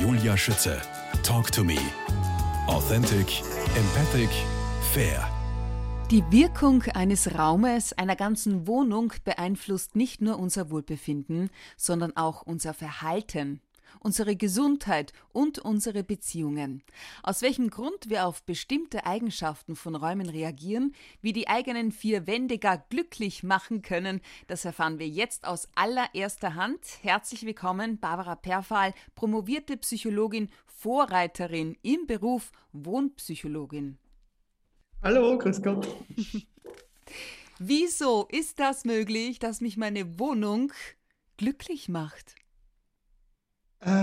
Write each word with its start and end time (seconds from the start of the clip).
Julia 0.00 0.36
Schütze. 0.36 0.80
Talk 1.24 1.50
to 1.50 1.64
me. 1.64 1.76
Authentic, 2.68 3.42
empathic, 3.76 4.30
fair. 4.92 5.28
Die 6.12 6.22
Wirkung 6.30 6.84
eines 6.94 7.34
Raumes, 7.36 7.92
einer 7.94 8.14
ganzen 8.14 8.68
Wohnung 8.68 9.12
beeinflusst 9.24 9.96
nicht 9.96 10.20
nur 10.20 10.38
unser 10.38 10.70
Wohlbefinden, 10.70 11.50
sondern 11.76 12.16
auch 12.16 12.42
unser 12.42 12.74
Verhalten 12.74 13.60
unsere 14.00 14.36
Gesundheit 14.36 15.12
und 15.32 15.58
unsere 15.58 16.04
Beziehungen. 16.04 16.82
Aus 17.22 17.42
welchem 17.42 17.70
Grund 17.70 18.08
wir 18.08 18.26
auf 18.26 18.42
bestimmte 18.42 19.06
Eigenschaften 19.06 19.76
von 19.76 19.94
Räumen 19.94 20.28
reagieren, 20.28 20.94
wie 21.20 21.32
die 21.32 21.48
eigenen 21.48 21.92
vier 21.92 22.26
Wände 22.26 22.58
gar 22.58 22.78
glücklich 22.78 23.42
machen 23.42 23.82
können, 23.82 24.20
das 24.46 24.64
erfahren 24.64 24.98
wir 24.98 25.08
jetzt 25.08 25.46
aus 25.46 25.68
allererster 25.74 26.54
Hand. 26.54 26.80
Herzlich 27.02 27.44
willkommen, 27.44 27.98
Barbara 27.98 28.36
Perfal, 28.36 28.94
promovierte 29.14 29.76
Psychologin, 29.76 30.48
Vorreiterin 30.66 31.76
im 31.82 32.06
Beruf 32.06 32.52
Wohnpsychologin. 32.72 33.98
Hallo, 35.02 35.38
grüß 35.38 35.62
Gott. 35.62 35.88
Wieso 37.58 38.26
ist 38.30 38.60
das 38.60 38.84
möglich, 38.84 39.40
dass 39.40 39.60
mich 39.60 39.76
meine 39.76 40.18
Wohnung 40.18 40.72
glücklich 41.36 41.88
macht? 41.88 42.36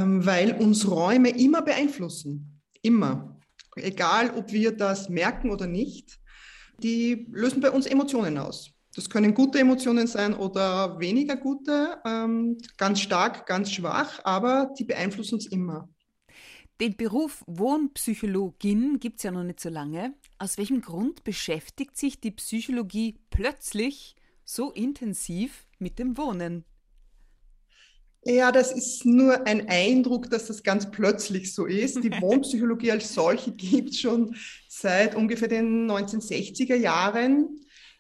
Ähm, 0.06 0.26
weil 0.26 0.54
uns 0.54 0.90
Räume 0.90 1.30
immer 1.30 1.62
beeinflussen. 1.62 2.62
Immer. 2.82 3.40
Egal, 3.76 4.32
ob 4.38 4.52
wir 4.52 4.72
das 4.72 5.10
merken 5.10 5.50
oder 5.50 5.68
nicht. 5.68 6.20
Die 6.82 7.28
lösen 7.32 7.62
bei 7.62 7.72
uns 7.72 7.86
Emotionen 7.86 8.38
aus. 8.38 8.72
Das 8.96 9.10
können 9.10 9.34
gute 9.34 9.60
Emotionen 9.60 10.08
sein 10.08 10.34
oder 10.34 11.00
weniger 11.00 11.36
gute, 11.36 11.98
ähm, 12.06 12.58
ganz 12.78 13.02
stark, 13.02 13.46
ganz 13.46 13.72
schwach, 13.72 14.22
aber 14.24 14.74
die 14.80 14.86
beeinflussen 14.86 15.36
uns 15.36 15.48
immer. 15.48 15.90
Den 16.80 16.96
Beruf 16.96 17.44
Wohnpsychologin 17.48 19.00
gibt 19.00 19.18
es 19.18 19.24
ja 19.24 19.32
noch 19.32 19.44
nicht 19.44 19.60
so 19.60 19.70
lange. 19.70 20.14
Aus 20.38 20.58
welchem 20.58 20.82
Grund 20.82 21.24
beschäftigt 21.26 21.98
sich 21.98 22.22
die 22.22 22.32
Psychologie 22.32 23.18
plötzlich 23.30 24.16
so 24.46 24.72
intensiv 24.72 25.68
mit 25.78 26.00
dem 26.00 26.18
Wohnen? 26.18 26.64
Ja, 28.28 28.52
das 28.52 28.72
ist 28.72 29.06
nur 29.06 29.46
ein 29.46 29.70
Eindruck, 29.70 30.32
dass 30.32 30.48
das 30.48 30.64
ganz 30.64 30.90
plötzlich 30.90 31.54
so 31.54 31.68
ist. 31.68 32.04
Die 32.04 32.10
Wohnpsychologie 32.22 32.92
als 32.92 33.14
solche 33.14 33.52
gibt 33.52 33.92
es 33.92 34.00
schon 34.00 34.36
seit 34.68 35.14
ungefähr 35.14 35.48
den 35.48 35.90
1960er 35.90 36.76
Jahren. 36.76 37.60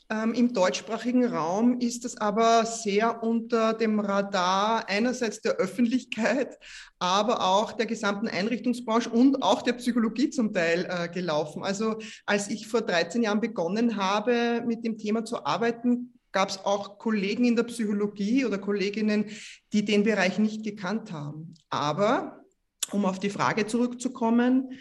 Ähm, 0.09 0.34
Im 0.34 0.52
deutschsprachigen 0.52 1.26
Raum 1.26 1.80
ist 1.80 2.06
es 2.06 2.17
aber 2.17 2.66
sehr 2.66 3.22
unter 3.22 3.73
dem 3.73 4.00
Radar 4.00 4.90
einerseits 4.90 5.42
der 5.42 5.58
Öffentlichkeit, 5.58 6.58
aber 6.98 7.45
auch 7.45 7.72
der 7.73 7.86
gesamten 7.86 8.28
Einrichtungsbranche 8.28 9.12
und 9.12 9.44
auch 9.44 9.62
der 9.62 9.73
Psychologie 9.73 10.32
zum 10.32 10.54
Teil 10.54 10.88
äh, 10.89 11.08
gelaufen. 11.08 11.64
Also 11.64 12.00
als 12.26 12.50
ich 12.50 12.67
vor 12.67 12.82
13 12.82 13.22
Jahren 13.22 13.42
begonnen 13.42 13.95
habe, 13.95 14.64
mit 14.66 14.84
dem 14.84 14.98
Thema 14.98 15.23
zu 15.23 15.45
arbeiten, 15.45 16.14
gab 16.36 16.50
es 16.50 16.59
auch 16.66 17.00
Kollegen 17.00 17.45
in 17.45 17.55
der 17.55 17.64
Psychologie 17.64 18.44
oder 18.44 18.58
Kolleginnen, 18.58 19.25
die 19.72 19.86
den 19.86 20.03
Bereich 20.03 20.38
nicht 20.38 20.66
gekannt 20.66 21.14
haben. 21.14 21.53
Aber 21.69 22.44
um 22.92 23.05
auf 23.05 23.19
die 23.19 23.30
Frage 23.30 23.67
zurückzukommen, 23.67 24.77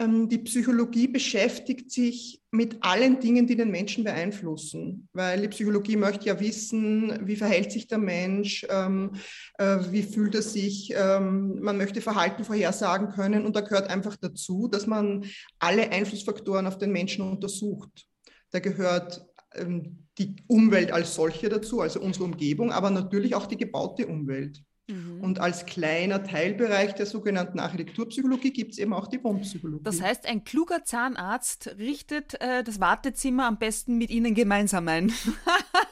ähm, 0.00 0.28
die 0.28 0.38
Psychologie 0.38 1.06
beschäftigt 1.06 1.92
sich 1.92 2.42
mit 2.50 2.78
allen 2.80 3.20
Dingen, 3.20 3.46
die 3.46 3.54
den 3.54 3.70
Menschen 3.70 4.02
beeinflussen, 4.02 5.08
weil 5.12 5.42
die 5.42 5.48
Psychologie 5.48 5.94
möchte 5.94 6.26
ja 6.26 6.40
wissen, 6.40 7.16
wie 7.24 7.36
verhält 7.36 7.70
sich 7.70 7.86
der 7.86 7.98
Mensch, 7.98 8.66
ähm, 8.68 9.12
äh, 9.58 9.78
wie 9.90 10.02
fühlt 10.02 10.34
er 10.34 10.42
sich, 10.42 10.92
ähm, 10.96 11.60
man 11.60 11.76
möchte 11.76 12.00
Verhalten 12.00 12.42
vorhersagen 12.42 13.10
können 13.10 13.46
und 13.46 13.54
da 13.54 13.60
gehört 13.60 13.88
einfach 13.88 14.16
dazu, 14.16 14.66
dass 14.66 14.88
man 14.88 15.24
alle 15.60 15.92
Einflussfaktoren 15.92 16.66
auf 16.66 16.78
den 16.78 16.90
Menschen 16.90 17.22
untersucht. 17.22 18.08
Da 18.50 18.58
gehört 18.58 19.28
die 20.18 20.36
Umwelt 20.46 20.92
als 20.92 21.14
solche 21.14 21.48
dazu, 21.48 21.80
also 21.80 22.00
unsere 22.00 22.24
Umgebung, 22.24 22.72
aber 22.72 22.90
natürlich 22.90 23.34
auch 23.34 23.46
die 23.46 23.56
gebaute 23.56 24.06
Umwelt. 24.06 24.62
Mhm. 24.88 25.20
Und 25.22 25.38
als 25.38 25.66
kleiner 25.66 26.24
Teilbereich 26.24 26.94
der 26.94 27.06
sogenannten 27.06 27.60
Architekturpsychologie 27.60 28.52
gibt 28.52 28.72
es 28.72 28.78
eben 28.78 28.94
auch 28.94 29.06
die 29.06 29.22
Wohnpsychologie. 29.22 29.84
Das 29.84 30.00
heißt, 30.00 30.26
ein 30.26 30.44
kluger 30.44 30.82
Zahnarzt 30.84 31.74
richtet 31.78 32.40
äh, 32.40 32.64
das 32.64 32.80
Wartezimmer 32.80 33.46
am 33.46 33.58
besten 33.58 33.98
mit 33.98 34.10
Ihnen 34.10 34.34
gemeinsam 34.34 34.88
ein. 34.88 35.12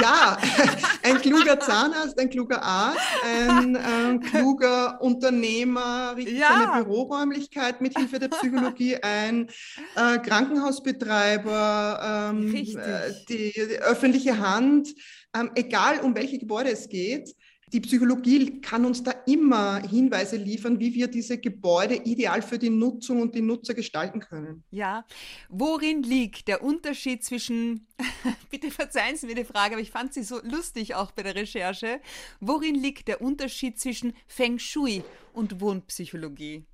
Ja, 0.00 0.38
ein 1.02 1.18
kluger 1.18 1.60
Zahnarzt, 1.60 2.18
ein 2.18 2.30
kluger 2.30 2.62
Arzt, 2.62 2.98
ein 3.24 3.76
äh, 3.76 4.18
kluger 4.18 5.00
Unternehmer 5.02 6.14
richtet 6.16 6.38
ja. 6.38 6.48
seine 6.48 6.84
Büroräumlichkeit 6.84 7.80
mit 7.80 7.96
Hilfe 7.96 8.18
der 8.18 8.28
Psychologie 8.28 8.96
ein, 8.96 9.48
äh, 9.96 10.18
Krankenhausbetreiber, 10.18 12.30
ähm, 12.32 12.54
äh, 12.54 13.12
die, 13.28 13.52
die, 13.52 13.78
öffentliche 13.80 14.38
Hand, 14.38 14.88
ähm, 15.34 15.50
egal 15.54 16.00
um 16.00 16.14
welche 16.14 16.38
Gebäude 16.38 16.70
es 16.70 16.88
geht 16.88 17.34
die 17.72 17.80
Psychologie 17.80 18.60
kann 18.60 18.84
uns 18.84 19.02
da 19.02 19.12
immer 19.26 19.80
Hinweise 19.80 20.36
liefern, 20.36 20.78
wie 20.78 20.92
wir 20.92 21.08
diese 21.08 21.38
Gebäude 21.38 21.94
ideal 21.94 22.42
für 22.42 22.58
die 22.58 22.68
Nutzung 22.68 23.22
und 23.22 23.34
die 23.34 23.40
Nutzer 23.40 23.72
gestalten 23.72 24.20
können. 24.20 24.62
Ja, 24.70 25.06
worin 25.48 26.02
liegt 26.02 26.48
der 26.48 26.62
Unterschied 26.62 27.24
zwischen, 27.24 27.86
bitte 28.50 28.70
verzeihen 28.70 29.16
Sie 29.16 29.26
mir 29.26 29.34
die 29.34 29.44
Frage, 29.44 29.74
aber 29.74 29.82
ich 29.82 29.90
fand 29.90 30.12
sie 30.12 30.22
so 30.22 30.40
lustig 30.42 30.94
auch 30.94 31.12
bei 31.12 31.22
der 31.22 31.34
Recherche, 31.34 32.00
worin 32.40 32.74
liegt 32.74 33.08
der 33.08 33.22
Unterschied 33.22 33.80
zwischen 33.80 34.12
Feng 34.26 34.58
Shui 34.58 35.02
und 35.32 35.60
Wohnpsychologie? 35.60 36.66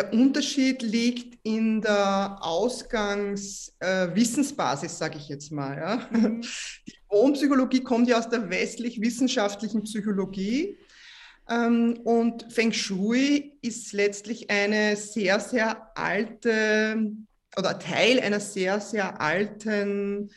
Der 0.00 0.12
Unterschied 0.14 0.80
liegt 0.80 1.38
in 1.42 1.82
der 1.82 2.38
Ausgangswissensbasis, 2.40 4.92
äh, 4.92 4.96
sage 4.96 5.18
ich 5.18 5.28
jetzt 5.28 5.52
mal. 5.52 5.76
Ja. 5.76 6.08
Mhm. 6.10 6.40
Die 6.88 6.94
Wohnpsychologie 7.10 7.82
kommt 7.82 8.08
ja 8.08 8.18
aus 8.18 8.30
der 8.30 8.48
westlich-wissenschaftlichen 8.48 9.82
Psychologie. 9.82 10.78
Ähm, 11.50 11.98
und 12.04 12.50
Feng 12.50 12.72
Shui 12.72 13.58
ist 13.60 13.92
letztlich 13.92 14.48
eine 14.48 14.96
sehr, 14.96 15.38
sehr 15.38 15.90
alte 15.94 17.12
oder 17.58 17.78
Teil 17.78 18.20
einer 18.20 18.40
sehr, 18.40 18.80
sehr 18.80 19.20
alten 19.20 20.30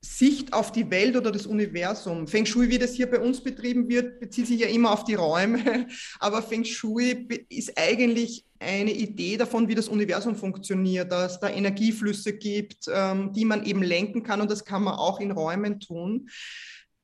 Sicht 0.00 0.52
auf 0.52 0.70
die 0.70 0.92
Welt 0.92 1.16
oder 1.16 1.32
das 1.32 1.44
Universum. 1.44 2.28
Feng 2.28 2.46
Shui, 2.46 2.68
wie 2.68 2.78
das 2.78 2.94
hier 2.94 3.10
bei 3.10 3.18
uns 3.18 3.42
betrieben 3.42 3.88
wird, 3.88 4.20
bezieht 4.20 4.46
sich 4.46 4.60
ja 4.60 4.68
immer 4.68 4.92
auf 4.92 5.02
die 5.02 5.14
Räume, 5.14 5.88
aber 6.20 6.40
Feng 6.40 6.64
Shui 6.64 7.26
ist 7.48 7.76
eigentlich 7.76 8.44
eine 8.60 8.92
Idee 8.92 9.36
davon, 9.36 9.68
wie 9.68 9.74
das 9.74 9.88
Universum 9.88 10.36
funktioniert, 10.36 11.12
dass 11.12 11.34
es 11.34 11.40
da 11.40 11.48
Energieflüsse 11.48 12.32
gibt, 12.32 12.86
ähm, 12.92 13.32
die 13.32 13.44
man 13.44 13.64
eben 13.64 13.82
lenken 13.82 14.22
kann 14.22 14.40
und 14.40 14.50
das 14.50 14.64
kann 14.64 14.82
man 14.82 14.94
auch 14.94 15.20
in 15.20 15.30
Räumen 15.30 15.80
tun. 15.80 16.28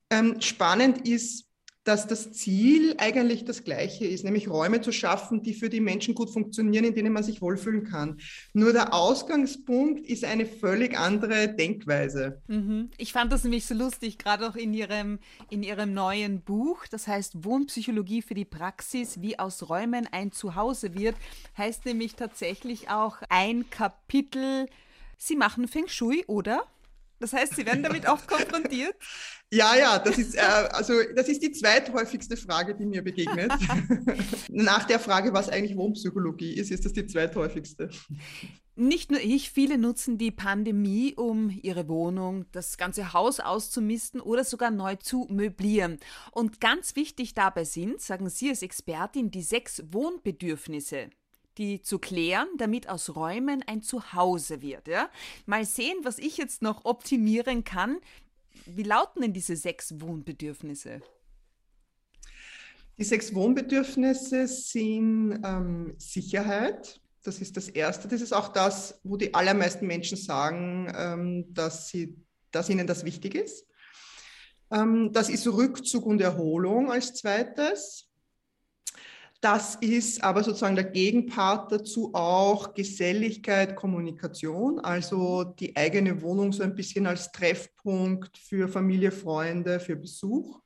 Ähm, 0.09 0.39
spannend 0.41 1.07
ist, 1.07 1.44
dass 1.85 2.07
das 2.07 2.31
Ziel 2.31 2.95
eigentlich 2.97 3.45
das 3.45 3.63
gleiche 3.63 4.05
ist, 4.05 4.23
nämlich 4.23 4.49
Räume 4.49 4.81
zu 4.81 4.91
schaffen, 4.91 5.43
die 5.43 5.53
für 5.53 5.69
die 5.69 5.79
Menschen 5.79 6.15
gut 6.15 6.31
funktionieren, 6.31 6.83
in 6.83 6.95
denen 6.95 7.13
man 7.13 7.23
sich 7.23 7.41
wohlfühlen 7.41 7.83
kann. 7.83 8.19
Nur 8.53 8.73
der 8.73 8.93
Ausgangspunkt 8.93 10.05
ist 10.07 10.25
eine 10.25 10.47
völlig 10.47 10.97
andere 10.97 11.47
Denkweise. 11.47 12.41
Mhm. 12.47 12.89
Ich 12.97 13.13
fand 13.13 13.31
das 13.31 13.43
nämlich 13.43 13.67
so 13.67 13.75
lustig, 13.75 14.17
gerade 14.17 14.49
auch 14.49 14.55
in 14.55 14.73
ihrem, 14.73 15.19
in 15.51 15.61
ihrem 15.61 15.93
neuen 15.93 16.41
Buch, 16.41 16.87
das 16.89 17.07
heißt 17.07 17.45
Wohnpsychologie 17.45 18.23
für 18.23 18.33
die 18.33 18.45
Praxis, 18.45 19.21
wie 19.21 19.37
aus 19.37 19.69
Räumen 19.69 20.09
ein 20.11 20.31
Zuhause 20.31 20.95
wird, 20.95 21.15
heißt 21.55 21.85
nämlich 21.85 22.15
tatsächlich 22.15 22.89
auch 22.89 23.17
ein 23.29 23.69
Kapitel, 23.69 24.65
Sie 25.17 25.35
machen 25.35 25.67
Feng 25.67 25.87
Shui, 25.87 26.25
oder? 26.27 26.65
Das 27.19 27.33
heißt, 27.33 27.55
Sie 27.55 27.65
werden 27.65 27.83
damit 27.83 28.07
oft 28.07 28.27
konfrontiert? 28.27 28.95
Ja, 29.53 29.75
ja, 29.75 29.99
das 29.99 30.17
ist, 30.17 30.35
äh, 30.35 30.39
also, 30.39 30.93
das 31.15 31.29
ist 31.29 31.41
die 31.41 31.51
zweithäufigste 31.51 32.35
Frage, 32.35 32.75
die 32.75 32.85
mir 32.85 33.03
begegnet. 33.03 33.53
Nach 34.49 34.85
der 34.85 34.99
Frage, 34.99 35.33
was 35.33 35.49
eigentlich 35.49 35.77
Wohnpsychologie 35.77 36.55
ist, 36.55 36.71
ist 36.71 36.83
das 36.83 36.93
die 36.93 37.05
zweithäufigste. 37.05 37.89
Nicht 38.75 39.11
nur 39.11 39.21
ich, 39.21 39.51
viele 39.51 39.77
nutzen 39.77 40.17
die 40.17 40.31
Pandemie, 40.31 41.13
um 41.15 41.49
ihre 41.61 41.87
Wohnung, 41.87 42.45
das 42.51 42.77
ganze 42.77 43.13
Haus 43.13 43.39
auszumisten 43.39 44.19
oder 44.19 44.43
sogar 44.43 44.71
neu 44.71 44.95
zu 44.95 45.27
möblieren. 45.29 45.99
Und 46.31 46.59
ganz 46.59 46.97
wichtig 46.97 47.35
dabei 47.35 47.63
sind, 47.63 48.01
sagen 48.01 48.29
Sie 48.29 48.49
als 48.49 48.63
Expertin, 48.63 49.31
die 49.31 49.43
sechs 49.43 49.81
Wohnbedürfnisse 49.91 51.11
die 51.57 51.81
zu 51.81 51.99
klären, 51.99 52.47
damit 52.57 52.89
aus 52.89 53.15
Räumen 53.15 53.63
ein 53.65 53.81
Zuhause 53.81 54.61
wird. 54.61 54.87
Ja? 54.87 55.09
Mal 55.45 55.65
sehen, 55.65 55.97
was 56.03 56.19
ich 56.19 56.37
jetzt 56.37 56.61
noch 56.61 56.85
optimieren 56.85 57.63
kann. 57.63 57.97
Wie 58.65 58.83
lauten 58.83 59.21
denn 59.21 59.33
diese 59.33 59.55
sechs 59.55 59.99
Wohnbedürfnisse? 59.99 61.01
Die 62.97 63.03
sechs 63.03 63.33
Wohnbedürfnisse 63.33 64.47
sind 64.47 65.41
ähm, 65.43 65.95
Sicherheit. 65.97 67.01
Das 67.23 67.39
ist 67.39 67.57
das 67.57 67.67
Erste. 67.67 68.07
Das 68.07 68.21
ist 68.21 68.33
auch 68.33 68.49
das, 68.49 68.99
wo 69.03 69.17
die 69.17 69.33
allermeisten 69.33 69.87
Menschen 69.87 70.17
sagen, 70.17 70.91
ähm, 70.95 71.53
dass, 71.53 71.89
sie, 71.89 72.15
dass 72.51 72.69
ihnen 72.69 72.87
das 72.87 73.03
wichtig 73.03 73.35
ist. 73.35 73.65
Ähm, 74.71 75.11
das 75.11 75.29
ist 75.29 75.45
Rückzug 75.47 76.05
und 76.05 76.21
Erholung 76.21 76.91
als 76.91 77.13
zweites. 77.15 78.04
Das 79.45 79.75
ist 79.75 80.23
aber 80.23 80.43
sozusagen 80.43 80.73
der 80.73 80.85
Gegenpart 80.85 81.71
dazu 81.71 82.09
auch 82.15 82.73
Geselligkeit, 82.73 83.75
Kommunikation, 83.75 84.79
also 84.79 85.43
die 85.43 85.77
eigene 85.77 86.19
Wohnung 86.23 86.51
so 86.51 86.63
ein 86.63 86.73
bisschen 86.73 87.05
als 87.05 87.31
Treffpunkt 87.31 88.39
für 88.39 88.67
Familie, 88.67 89.11
Freunde, 89.11 89.79
für 89.79 89.97
Besuch. 89.97 90.59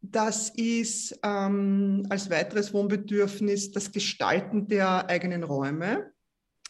Das 0.00 0.50
ist 0.50 1.16
ähm, 1.22 2.04
als 2.10 2.28
weiteres 2.28 2.74
Wohnbedürfnis 2.74 3.70
das 3.70 3.92
Gestalten 3.92 4.66
der 4.66 5.08
eigenen 5.08 5.44
Räume 5.44 6.12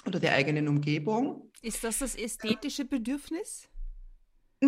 oder 0.07 0.21
der 0.21 0.35
eigenen 0.35 0.69
Umgebung. 0.69 1.51
Ist 1.63 1.83
das 1.83 2.01
das 2.01 2.15
ästhetische 2.15 2.85
Bedürfnis? 2.85 3.71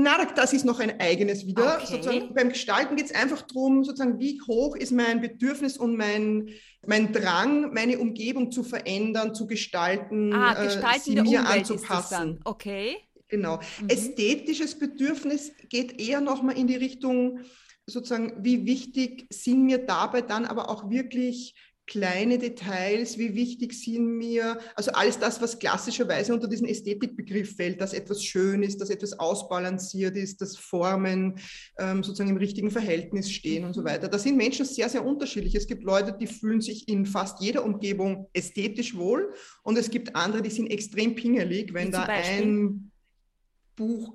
Na, 0.03 0.25
das 0.25 0.53
ist 0.53 0.65
noch 0.65 0.81
ein 0.81 1.01
eigenes 1.01 1.47
wieder. 1.47 1.81
Okay. 1.83 2.29
beim 2.35 2.51
Gestalten 2.51 2.97
geht 2.97 3.07
es 3.07 3.15
einfach 3.15 3.43
darum, 3.43 3.85
sozusagen, 3.85 4.19
wie 4.19 4.41
hoch 4.47 4.77
ist 4.77 4.93
mein 4.93 5.21
Bedürfnis 5.21 5.77
und 5.77 5.97
mein, 5.97 6.51
mein 6.87 7.13
Drang, 7.13 7.73
meine 7.73 7.99
Umgebung 7.99 8.51
zu 8.51 8.63
verändern, 8.63 9.35
zu 9.35 9.47
gestalten, 9.47 10.33
ah, 10.33 10.63
gestalten 10.63 10.97
äh, 10.97 11.01
sie 11.01 11.23
mir 11.23 11.41
Umwelt 11.41 11.47
anzupassen. 11.47 12.41
Okay. 12.45 12.97
Genau. 13.29 13.59
Mhm. 13.81 13.89
Ästhetisches 13.89 14.79
Bedürfnis 14.79 15.53
geht 15.69 16.01
eher 16.01 16.21
nochmal 16.21 16.57
in 16.57 16.67
die 16.67 16.77
Richtung, 16.77 17.41
sozusagen, 17.87 18.45
wie 18.45 18.67
wichtig 18.67 19.27
sind 19.31 19.65
mir 19.65 19.79
dabei 19.79 20.23
dann 20.23 20.45
aber 20.45 20.71
auch 20.71 20.91
wirklich 20.91 21.55
kleine 21.87 22.39
Details, 22.39 23.17
wie 23.17 23.35
wichtig 23.35 23.73
sind 23.73 24.19
mir, 24.19 24.59
also 24.75 24.91
alles 24.93 25.19
das, 25.19 25.41
was 25.41 25.59
klassischerweise 25.59 26.35
unter 26.35 26.49
diesen 26.49 26.67
Ästhetikbegriff 26.67 27.57
fällt, 27.57 27.81
dass 27.81 27.93
etwas 27.93 28.25
schön 28.25 28.63
ist, 28.63 28.81
dass 28.81 28.91
etwas 28.91 29.19
ausbalanciert 29.19 30.17
ist, 30.17 30.41
dass 30.41 30.57
Formen 30.57 31.39
ähm, 31.79 32.03
sozusagen 32.03 32.31
im 32.31 32.37
richtigen 32.37 32.71
Verhältnis 32.71 33.31
stehen 33.31 33.65
und 33.65 33.75
so 33.75 33.83
mhm. 33.83 33.87
weiter. 33.87 34.09
Da 34.09 34.19
sind 34.19 34.37
Menschen 34.37 34.67
sehr, 34.67 34.89
sehr 34.89 35.05
unterschiedlich. 35.05 35.55
Es 35.55 35.67
gibt 35.67 35.85
Leute, 35.85 36.17
die 36.19 36.27
fühlen 36.27 36.61
sich 36.61 36.89
in 36.89 37.07
fast 37.07 37.41
jeder 37.41 37.65
Umgebung 37.65 38.29
ästhetisch 38.33 38.97
wohl 38.97 39.33
und 39.63 39.79
es 39.79 39.91
gibt 39.91 40.17
andere, 40.17 40.43
die 40.43 40.51
sind 40.51 40.67
extrem 40.67 41.15
pingelig, 41.15 41.73
wenn 41.73 41.93
da 41.93 42.03
ein 42.03 42.91
Buch. 43.77 44.15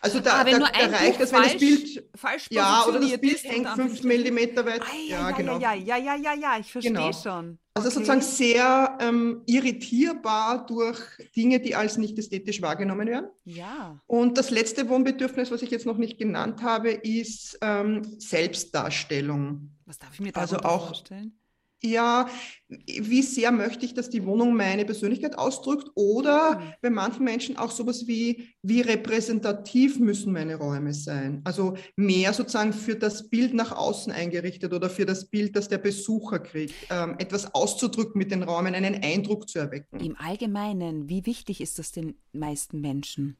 Also 0.00 0.20
da, 0.20 0.44
da, 0.44 0.58
da 0.58 0.66
reicht 0.66 1.20
es, 1.20 1.32
wenn 1.32 1.42
das 1.42 1.58
Bild 1.58 2.08
falsch 2.14 2.46
ja 2.50 2.84
oder 2.86 3.00
das 3.00 3.18
Bild 3.18 3.42
hängt 3.44 3.68
fünf 3.70 4.02
Millimeter 4.04 4.64
weit. 4.64 4.82
Ah, 4.82 4.86
ja, 5.06 5.18
ja, 5.18 5.30
ja, 5.30 5.36
genau. 5.36 5.58
Ja, 5.58 5.74
ja, 5.74 5.96
ja, 5.96 6.16
ja, 6.16 6.34
ja, 6.34 6.58
ich 6.58 6.70
verstehe 6.70 6.92
genau. 6.92 7.12
schon. 7.12 7.58
Also 7.74 7.88
okay. 7.88 7.94
sozusagen 7.94 8.20
sehr 8.20 8.98
ähm, 9.00 9.42
irritierbar 9.46 10.66
durch 10.66 10.98
Dinge, 11.36 11.60
die 11.60 11.74
als 11.74 11.98
nicht 11.98 12.18
ästhetisch 12.18 12.62
wahrgenommen 12.62 13.08
werden. 13.08 13.30
Ja. 13.44 14.00
Und 14.06 14.38
das 14.38 14.50
letzte 14.50 14.88
Wohnbedürfnis, 14.88 15.50
was 15.50 15.62
ich 15.62 15.70
jetzt 15.70 15.86
noch 15.86 15.96
nicht 15.96 16.18
genannt 16.18 16.62
habe, 16.62 16.90
ist 16.90 17.58
ähm, 17.62 18.02
Selbstdarstellung. 18.18 19.70
Was 19.86 19.98
darf 19.98 20.14
ich 20.14 20.20
mir 20.20 20.32
da 20.32 20.40
also 20.40 20.58
auch, 20.58 20.86
vorstellen? 20.86 21.39
Ja, 21.82 22.28
wie 22.68 23.22
sehr 23.22 23.50
möchte 23.50 23.84
ich, 23.84 23.94
dass 23.94 24.10
die 24.10 24.24
Wohnung 24.24 24.54
meine 24.54 24.84
Persönlichkeit 24.84 25.36
ausdrückt 25.38 25.90
oder 25.94 26.58
mhm. 26.58 26.72
bei 26.82 26.90
manchen 26.90 27.24
Menschen 27.24 27.56
auch 27.56 27.70
sowas 27.70 28.06
wie, 28.06 28.48
wie 28.62 28.80
repräsentativ 28.80 29.98
müssen 29.98 30.32
meine 30.32 30.56
Räume 30.56 30.94
sein. 30.94 31.40
Also 31.44 31.76
mehr 31.96 32.32
sozusagen 32.32 32.72
für 32.72 32.96
das 32.96 33.28
Bild 33.28 33.54
nach 33.54 33.72
außen 33.72 34.12
eingerichtet 34.12 34.72
oder 34.72 34.90
für 34.90 35.06
das 35.06 35.26
Bild, 35.26 35.56
das 35.56 35.68
der 35.68 35.78
Besucher 35.78 36.38
kriegt, 36.38 36.74
ähm, 36.90 37.16
etwas 37.18 37.54
auszudrücken 37.54 38.18
mit 38.18 38.30
den 38.30 38.42
Räumen, 38.42 38.74
einen 38.74 39.02
Eindruck 39.02 39.48
zu 39.48 39.58
erwecken. 39.58 40.00
Im 40.00 40.16
Allgemeinen, 40.16 41.08
wie 41.08 41.26
wichtig 41.26 41.60
ist 41.60 41.78
das 41.78 41.92
den 41.92 42.14
meisten 42.32 42.80
Menschen? 42.80 43.36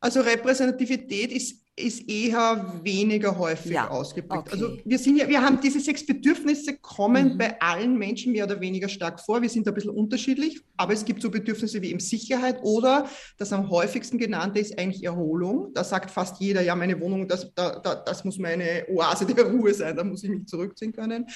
Also 0.00 0.20
Repräsentativität 0.20 1.32
ist 1.32 1.65
ist 1.78 2.08
eher 2.08 2.80
weniger 2.82 3.36
häufig 3.36 3.72
ja, 3.72 3.88
ausgeprägt. 3.88 4.50
Also 4.50 4.66
okay. 4.66 4.74
Also 4.76 4.88
wir 4.88 4.98
sind 4.98 5.16
ja, 5.18 5.28
wir 5.28 5.42
haben 5.42 5.60
diese 5.60 5.78
sechs 5.78 6.06
Bedürfnisse 6.06 6.78
kommen 6.78 7.34
mhm. 7.34 7.38
bei 7.38 7.60
allen 7.60 7.98
Menschen 7.98 8.32
mehr 8.32 8.44
oder 8.44 8.58
weniger 8.60 8.88
stark 8.88 9.20
vor. 9.20 9.42
Wir 9.42 9.50
sind 9.50 9.68
ein 9.68 9.74
bisschen 9.74 9.90
unterschiedlich, 9.90 10.62
aber 10.78 10.94
es 10.94 11.04
gibt 11.04 11.20
so 11.20 11.30
Bedürfnisse 11.30 11.82
wie 11.82 11.90
eben 11.90 12.00
Sicherheit 12.00 12.60
oder 12.62 13.08
das 13.36 13.52
am 13.52 13.68
häufigsten 13.68 14.16
genannte 14.16 14.58
ist 14.58 14.78
eigentlich 14.78 15.04
Erholung. 15.04 15.72
Da 15.74 15.84
sagt 15.84 16.10
fast 16.10 16.40
jeder, 16.40 16.62
ja, 16.62 16.74
meine 16.74 16.98
Wohnung, 16.98 17.28
das, 17.28 17.52
da, 17.54 17.78
da, 17.78 17.94
das 17.94 18.24
muss 18.24 18.38
meine 18.38 18.86
Oase 18.88 19.26
der 19.26 19.44
Ruhe 19.44 19.74
sein, 19.74 19.94
da 19.96 20.02
muss 20.02 20.24
ich 20.24 20.30
mich 20.30 20.46
zurückziehen 20.46 20.92
können. 20.92 21.26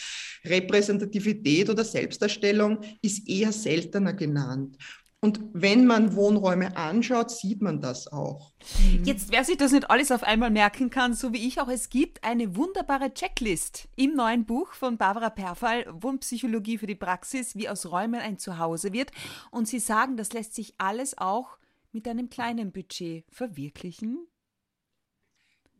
Repräsentativität 0.47 1.69
oder 1.69 1.85
Selbstdarstellung 1.85 2.79
ist 3.03 3.29
eher 3.29 3.53
seltener 3.53 4.15
genannt. 4.15 4.79
Und 5.23 5.41
wenn 5.53 5.87
man 5.87 6.17
Wohnräume 6.17 6.79
anschaut, 6.79 7.31
sieht 7.31 7.61
man 7.61 7.83
das 7.83 8.07
auch. 8.07 8.55
Mhm. 8.79 9.05
Jetzt, 9.05 9.31
wer 9.31 9.45
sich 9.45 9.59
das 9.59 9.73
nicht 9.73 9.91
alles 9.91 10.13
auf 10.13 10.23
einmal 10.23 10.51
merken 10.51 10.89
kann, 10.89 11.13
so 11.13 11.35
wie 11.35 11.47
ich 11.47 11.61
auch, 11.61 11.69
es 11.69 11.91
gibt 11.91 12.25
eine 12.25 12.57
wunderbare 12.57 13.13
Checklist 13.13 13.89
im 13.97 14.15
neuen 14.15 14.47
Buch 14.47 14.73
von 14.73 14.97
Barbara 14.97 15.29
Perfall, 15.29 15.85
Wohnpsychologie 15.93 16.79
für 16.79 16.87
die 16.87 16.95
Praxis, 16.95 17.55
wie 17.55 17.69
aus 17.69 17.85
Räumen 17.85 18.21
ein 18.21 18.39
Zuhause 18.39 18.95
wird. 18.95 19.11
Und 19.51 19.69
sie 19.69 19.79
sagen, 19.79 20.17
das 20.17 20.33
lässt 20.33 20.55
sich 20.55 20.73
alles 20.79 21.19
auch 21.19 21.59
mit 21.93 22.09
einem 22.09 22.31
kleinen 22.31 22.73
Budget 22.73 23.27
verwirklichen. 23.29 24.27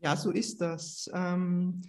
Ja, 0.01 0.15
so 0.17 0.29
ist 0.29 0.61
das. 0.61 1.09
Ähm 1.15 1.81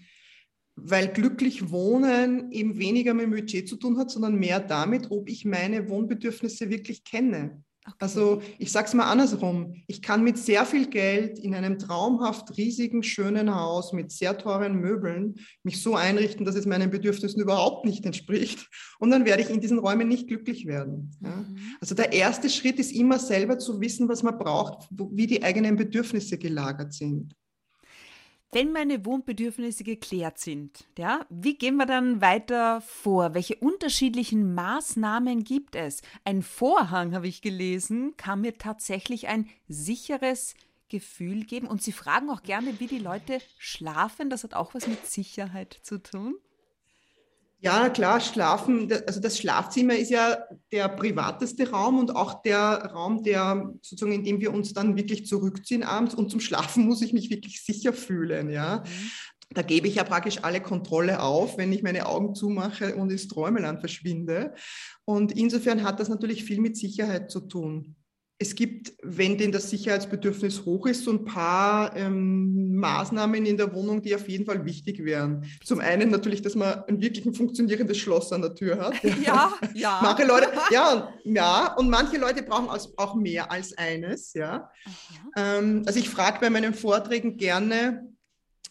weil 0.76 1.08
glücklich 1.08 1.70
wohnen 1.70 2.50
eben 2.50 2.78
weniger 2.78 3.14
mit 3.14 3.30
Budget 3.30 3.68
zu 3.68 3.76
tun 3.76 3.98
hat, 3.98 4.10
sondern 4.10 4.36
mehr 4.36 4.60
damit, 4.60 5.10
ob 5.10 5.28
ich 5.28 5.44
meine 5.44 5.88
Wohnbedürfnisse 5.88 6.70
wirklich 6.70 7.04
kenne. 7.04 7.62
Okay. 7.84 7.96
Also 7.98 8.42
ich 8.58 8.70
sage 8.70 8.86
es 8.86 8.94
mal 8.94 9.10
andersrum, 9.10 9.74
ich 9.88 10.02
kann 10.02 10.22
mit 10.22 10.38
sehr 10.38 10.64
viel 10.64 10.86
Geld 10.86 11.40
in 11.40 11.52
einem 11.52 11.80
traumhaft 11.80 12.56
riesigen, 12.56 13.02
schönen 13.02 13.52
Haus 13.52 13.92
mit 13.92 14.12
sehr 14.12 14.38
teuren 14.38 14.76
Möbeln 14.76 15.34
mich 15.64 15.82
so 15.82 15.96
einrichten, 15.96 16.44
dass 16.44 16.54
es 16.54 16.64
meinen 16.64 16.90
Bedürfnissen 16.90 17.42
überhaupt 17.42 17.84
nicht 17.84 18.06
entspricht. 18.06 18.68
Und 19.00 19.10
dann 19.10 19.24
werde 19.24 19.42
ich 19.42 19.50
in 19.50 19.60
diesen 19.60 19.80
Räumen 19.80 20.06
nicht 20.06 20.28
glücklich 20.28 20.66
werden. 20.66 21.10
Ja? 21.22 21.30
Mhm. 21.30 21.56
Also 21.80 21.96
der 21.96 22.12
erste 22.12 22.48
Schritt 22.48 22.78
ist 22.78 22.92
immer 22.92 23.18
selber 23.18 23.58
zu 23.58 23.80
wissen, 23.80 24.08
was 24.08 24.22
man 24.22 24.38
braucht, 24.38 24.88
wie 24.90 25.26
die 25.26 25.42
eigenen 25.42 25.74
Bedürfnisse 25.74 26.38
gelagert 26.38 26.92
sind. 26.92 27.34
Wenn 28.54 28.70
meine 28.70 29.06
Wohnbedürfnisse 29.06 29.82
geklärt 29.82 30.38
sind, 30.38 30.84
ja, 30.98 31.24
wie 31.30 31.56
gehen 31.56 31.76
wir 31.76 31.86
dann 31.86 32.20
weiter 32.20 32.82
vor? 32.82 33.32
Welche 33.32 33.56
unterschiedlichen 33.56 34.52
Maßnahmen 34.52 35.42
gibt 35.42 35.74
es? 35.74 36.02
Ein 36.26 36.42
Vorhang, 36.42 37.14
habe 37.14 37.28
ich 37.28 37.40
gelesen, 37.40 38.14
kann 38.18 38.42
mir 38.42 38.58
tatsächlich 38.58 39.28
ein 39.28 39.48
sicheres 39.68 40.54
Gefühl 40.90 41.44
geben. 41.44 41.66
Und 41.66 41.82
Sie 41.82 41.92
fragen 41.92 42.28
auch 42.28 42.42
gerne, 42.42 42.78
wie 42.78 42.88
die 42.88 42.98
Leute 42.98 43.38
schlafen. 43.56 44.28
Das 44.28 44.44
hat 44.44 44.52
auch 44.52 44.74
was 44.74 44.86
mit 44.86 45.06
Sicherheit 45.06 45.80
zu 45.82 46.02
tun. 46.02 46.34
Ja, 47.64 47.90
klar, 47.90 48.20
schlafen, 48.20 48.92
also 49.06 49.20
das 49.20 49.38
Schlafzimmer 49.38 49.94
ist 49.94 50.10
ja 50.10 50.36
der 50.72 50.88
privateste 50.88 51.70
Raum 51.70 52.00
und 52.00 52.16
auch 52.16 52.42
der 52.42 52.58
Raum, 52.92 53.22
der 53.22 53.72
sozusagen, 53.82 54.12
in 54.12 54.24
dem 54.24 54.40
wir 54.40 54.52
uns 54.52 54.72
dann 54.72 54.96
wirklich 54.96 55.26
zurückziehen 55.26 55.84
abends 55.84 56.12
und 56.12 56.28
zum 56.28 56.40
Schlafen 56.40 56.86
muss 56.88 57.02
ich 57.02 57.12
mich 57.12 57.30
wirklich 57.30 57.64
sicher 57.64 57.92
fühlen, 57.92 58.50
ja. 58.50 58.78
Mhm. 58.78 59.10
Da 59.54 59.62
gebe 59.62 59.86
ich 59.86 59.94
ja 59.94 60.02
praktisch 60.02 60.42
alle 60.42 60.60
Kontrolle 60.60 61.22
auf, 61.22 61.56
wenn 61.56 61.72
ich 61.72 61.84
meine 61.84 62.06
Augen 62.06 62.34
zumache 62.34 62.96
und 62.96 63.12
ins 63.12 63.28
Träumeland 63.28 63.78
verschwinde. 63.80 64.54
Und 65.04 65.30
insofern 65.30 65.84
hat 65.84 66.00
das 66.00 66.08
natürlich 66.08 66.42
viel 66.42 66.58
mit 66.58 66.76
Sicherheit 66.76 67.30
zu 67.30 67.40
tun 67.40 67.94
es 68.42 68.54
gibt, 68.54 68.92
wenn 69.02 69.38
denn 69.38 69.52
das 69.52 69.70
Sicherheitsbedürfnis 69.70 70.64
hoch 70.64 70.86
ist, 70.86 71.04
so 71.04 71.12
ein 71.12 71.24
paar 71.24 71.96
ähm, 71.96 72.76
Maßnahmen 72.76 73.46
in 73.46 73.56
der 73.56 73.72
Wohnung, 73.72 74.02
die 74.02 74.14
auf 74.14 74.28
jeden 74.28 74.44
Fall 74.44 74.64
wichtig 74.64 75.04
wären. 75.04 75.44
Zum 75.64 75.80
einen 75.80 76.10
natürlich, 76.10 76.42
dass 76.42 76.54
man 76.54 76.84
ein 76.88 77.00
wirklich 77.00 77.24
ein 77.24 77.34
funktionierendes 77.34 77.98
Schloss 77.98 78.32
an 78.32 78.42
der 78.42 78.54
Tür 78.54 78.78
hat. 78.78 78.94
Ja, 79.22 79.52
ja. 79.74 80.00
Manche 80.02 80.24
Leute, 80.26 80.48
ja, 80.70 81.12
ja, 81.24 81.74
und 81.74 81.88
manche 81.88 82.18
Leute 82.18 82.42
brauchen 82.42 82.68
auch 82.96 83.14
mehr 83.14 83.52
als 83.52 83.76
eines, 83.78 84.32
ja. 84.34 84.68
Ähm, 85.36 85.82
also 85.86 85.98
ich 85.98 86.08
frage 86.08 86.40
bei 86.40 86.50
meinen 86.50 86.74
Vorträgen 86.74 87.36
gerne 87.36 88.08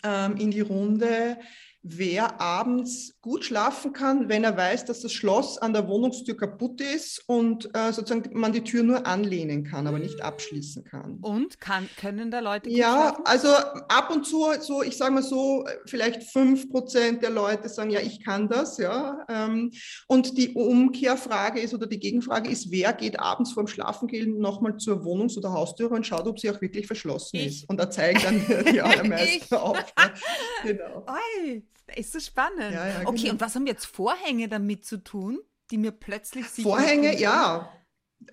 ähm, 0.04 0.36
in 0.38 0.52
die 0.52 0.62
Runde, 0.62 1.38
wer 1.84 2.40
abends 2.40 3.16
gut 3.22 3.44
schlafen 3.46 3.92
kann, 3.94 4.30
wenn 4.30 4.44
er 4.44 4.56
weiß, 4.56 4.86
dass 4.86 5.02
das 5.02 5.14
Schloss 5.14 5.58
an 5.58 5.74
der 5.74 5.88
Wohnungstür 5.88 6.38
kaputt 6.38 6.80
ist 6.82 7.24
und 7.28 7.70
äh, 7.76 7.92
sozusagen 7.92 8.38
man 8.40 8.54
die 8.54 8.64
Tür 8.64 8.84
nur 8.84 9.08
anlehnen 9.08 9.64
kann, 9.64 9.88
aber 9.88 9.98
nicht 9.98 10.22
abschließen 10.22 10.84
kann. 10.84 11.18
Und 11.22 11.60
kann, 11.60 11.90
können 12.00 12.30
da 12.30 12.40
Leute 12.40 12.70
gut 12.70 12.78
Ja, 12.78 13.16
schlafen? 13.16 13.26
also 13.26 13.48
ab 13.90 14.12
und 14.14 14.26
zu, 14.26 14.46
so 14.60 14.84
ich 14.84 14.96
sage 14.98 15.14
mal 15.14 15.24
so, 15.24 15.66
vielleicht 15.86 16.24
fünf 16.32 16.70
Prozent 16.70 17.24
der 17.24 17.32
Leute 17.32 17.68
sagen, 17.68 17.90
ja, 17.90 18.00
ich 18.00 18.24
kann 18.24 18.48
das, 18.48 18.78
ja. 18.78 19.26
Ähm, 19.28 19.72
und 20.08 20.38
die 20.38 20.54
Umkehrfrage 20.54 21.60
ist 21.60 21.74
oder 21.74 21.88
die 21.88 22.00
Gegenfrage 22.00 22.50
ist, 22.50 22.72
wer 22.72 22.94
geht 22.94 23.20
abends 23.20 23.54
vorm 23.54 23.68
Schlafengehen 23.68 24.38
nochmal 24.40 24.78
zur 24.78 25.04
Wohnungs- 25.04 25.38
oder 25.38 25.52
Haustür 25.52 25.92
und 25.92 26.06
schaut, 26.06 26.28
ob 26.28 26.40
sie 26.40 26.50
auch 26.52 26.62
wirklich 26.62 26.86
verschlossen 26.86 27.38
ich. 27.38 27.46
ist. 27.62 27.70
Und 27.70 27.80
da 27.80 27.90
zeigen 27.90 28.20
dann 28.24 28.66
die 28.72 28.82
allermeisten 28.82 29.56
auf. 29.56 29.78
Genau. 30.64 31.06
Oi. 31.08 31.64
Ist 31.96 32.14
so 32.14 32.20
spannend. 32.20 32.72
Ja, 32.74 32.88
ja, 32.88 33.02
okay, 33.06 33.24
genau. 33.24 33.34
und 33.34 33.42
was 33.42 33.56
haben 33.56 33.68
jetzt 33.68 33.86
Vorhänge 33.86 34.48
damit 34.48 34.86
zu 34.86 35.04
tun, 35.04 35.40
die 35.72 35.78
mir 35.78 35.92
plötzlich 35.92 36.46
Vorhänge, 36.46 37.20
ja. 37.20 37.70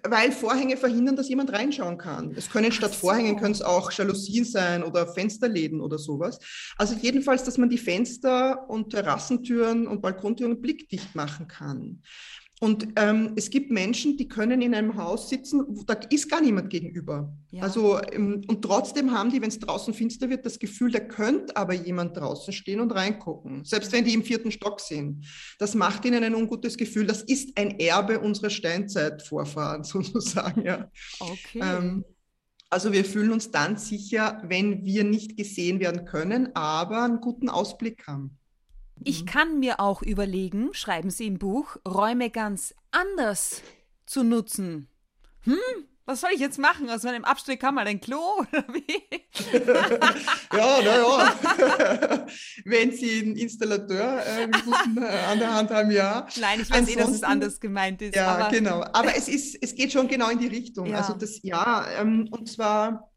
weil 0.04 0.32
Vorhänge 0.32 0.76
verhindern, 0.76 1.16
dass 1.16 1.28
jemand 1.28 1.52
reinschauen 1.52 1.98
kann. 1.98 2.34
Es 2.36 2.50
können 2.50 2.72
statt 2.72 2.92
so. 2.92 2.98
Vorhängen 2.98 3.36
können 3.36 3.52
es 3.52 3.62
auch 3.62 3.90
Jalousien 3.90 4.44
sein 4.44 4.82
oder 4.84 5.06
Fensterläden 5.06 5.80
oder 5.80 5.98
sowas. 5.98 6.38
Also 6.76 6.94
jedenfalls, 6.94 7.44
dass 7.44 7.58
man 7.58 7.68
die 7.68 7.78
Fenster 7.78 8.68
und 8.68 8.90
Terrassentüren 8.90 9.86
und 9.86 10.02
Balkontüren 10.02 10.60
blickdicht 10.60 11.14
machen 11.14 11.48
kann. 11.48 12.02
Und 12.60 12.88
ähm, 12.96 13.34
es 13.36 13.50
gibt 13.50 13.70
Menschen, 13.70 14.16
die 14.16 14.26
können 14.26 14.60
in 14.62 14.74
einem 14.74 14.96
Haus 14.96 15.28
sitzen, 15.28 15.64
wo, 15.68 15.84
da 15.84 15.94
ist 16.10 16.28
gar 16.28 16.40
niemand 16.40 16.70
gegenüber. 16.70 17.32
Ja. 17.50 17.62
Also, 17.62 18.00
ähm, 18.12 18.42
und 18.48 18.62
trotzdem 18.62 19.12
haben 19.12 19.30
die, 19.30 19.40
wenn 19.40 19.48
es 19.48 19.60
draußen 19.60 19.94
finster 19.94 20.28
wird, 20.28 20.44
das 20.44 20.58
Gefühl, 20.58 20.90
da 20.90 20.98
könnte 20.98 21.56
aber 21.56 21.74
jemand 21.74 22.16
draußen 22.16 22.52
stehen 22.52 22.80
und 22.80 22.90
reingucken, 22.90 23.64
selbst 23.64 23.92
wenn 23.92 24.04
die 24.04 24.14
im 24.14 24.24
vierten 24.24 24.50
Stock 24.50 24.80
sind. 24.80 25.24
Das 25.58 25.76
macht 25.76 26.04
ihnen 26.04 26.24
ein 26.24 26.34
ungutes 26.34 26.76
Gefühl. 26.76 27.06
Das 27.06 27.22
ist 27.22 27.56
ein 27.56 27.78
Erbe 27.78 28.18
unserer 28.18 28.50
Steinzeitvorfahren 28.50 29.84
sozusagen. 29.84 30.62
Ja. 30.62 30.90
Okay. 31.20 31.60
Ähm, 31.62 32.04
also 32.70 32.92
wir 32.92 33.04
fühlen 33.04 33.32
uns 33.32 33.50
dann 33.50 33.76
sicher, 33.76 34.42
wenn 34.44 34.84
wir 34.84 35.04
nicht 35.04 35.36
gesehen 35.36 35.80
werden 35.80 36.04
können, 36.04 36.54
aber 36.54 37.04
einen 37.04 37.20
guten 37.20 37.48
Ausblick 37.48 38.06
haben. 38.06 38.37
Ich 39.04 39.22
mhm. 39.22 39.26
kann 39.26 39.58
mir 39.60 39.80
auch 39.80 40.02
überlegen, 40.02 40.70
schreiben 40.72 41.10
Sie 41.10 41.26
im 41.26 41.38
Buch, 41.38 41.76
Räume 41.86 42.30
ganz 42.30 42.74
anders 42.90 43.62
zu 44.06 44.24
nutzen. 44.24 44.88
Hm, 45.42 45.56
was 46.08 46.22
soll 46.22 46.30
ich 46.32 46.40
jetzt 46.40 46.58
machen? 46.58 46.88
Aus 46.88 47.02
meinem 47.02 47.24
Abstieg 47.24 47.60
kann 47.60 47.74
mal 47.74 47.86
ein 47.86 48.00
Klo 48.00 48.16
oder 48.38 48.64
wie? 48.72 49.02
ja, 50.56 50.80
naja. 50.82 51.36
Wenn 52.64 52.92
Sie 52.92 53.20
einen 53.20 53.36
Installateur 53.36 54.24
äh, 54.26 54.48
an 55.30 55.38
der 55.38 55.54
Hand 55.54 55.70
haben, 55.70 55.90
ja. 55.90 56.26
Nein, 56.40 56.60
ich 56.62 56.70
weiß 56.70 56.78
Ansonsten, 56.78 56.98
eh, 56.98 57.02
dass 57.02 57.10
es 57.10 57.22
anders 57.22 57.60
gemeint 57.60 58.00
ist. 58.00 58.16
Ja, 58.16 58.36
aber 58.36 58.48
genau. 58.50 58.82
Aber 58.92 59.14
es, 59.14 59.28
ist, 59.28 59.58
es 59.60 59.74
geht 59.74 59.92
schon 59.92 60.08
genau 60.08 60.30
in 60.30 60.38
die 60.38 60.46
Richtung. 60.46 60.86
Ja. 60.86 60.98
Also 60.98 61.12
das 61.12 61.40
ja, 61.42 61.86
ähm, 62.00 62.26
und 62.30 62.50
zwar 62.50 62.88
äh, 62.88 63.07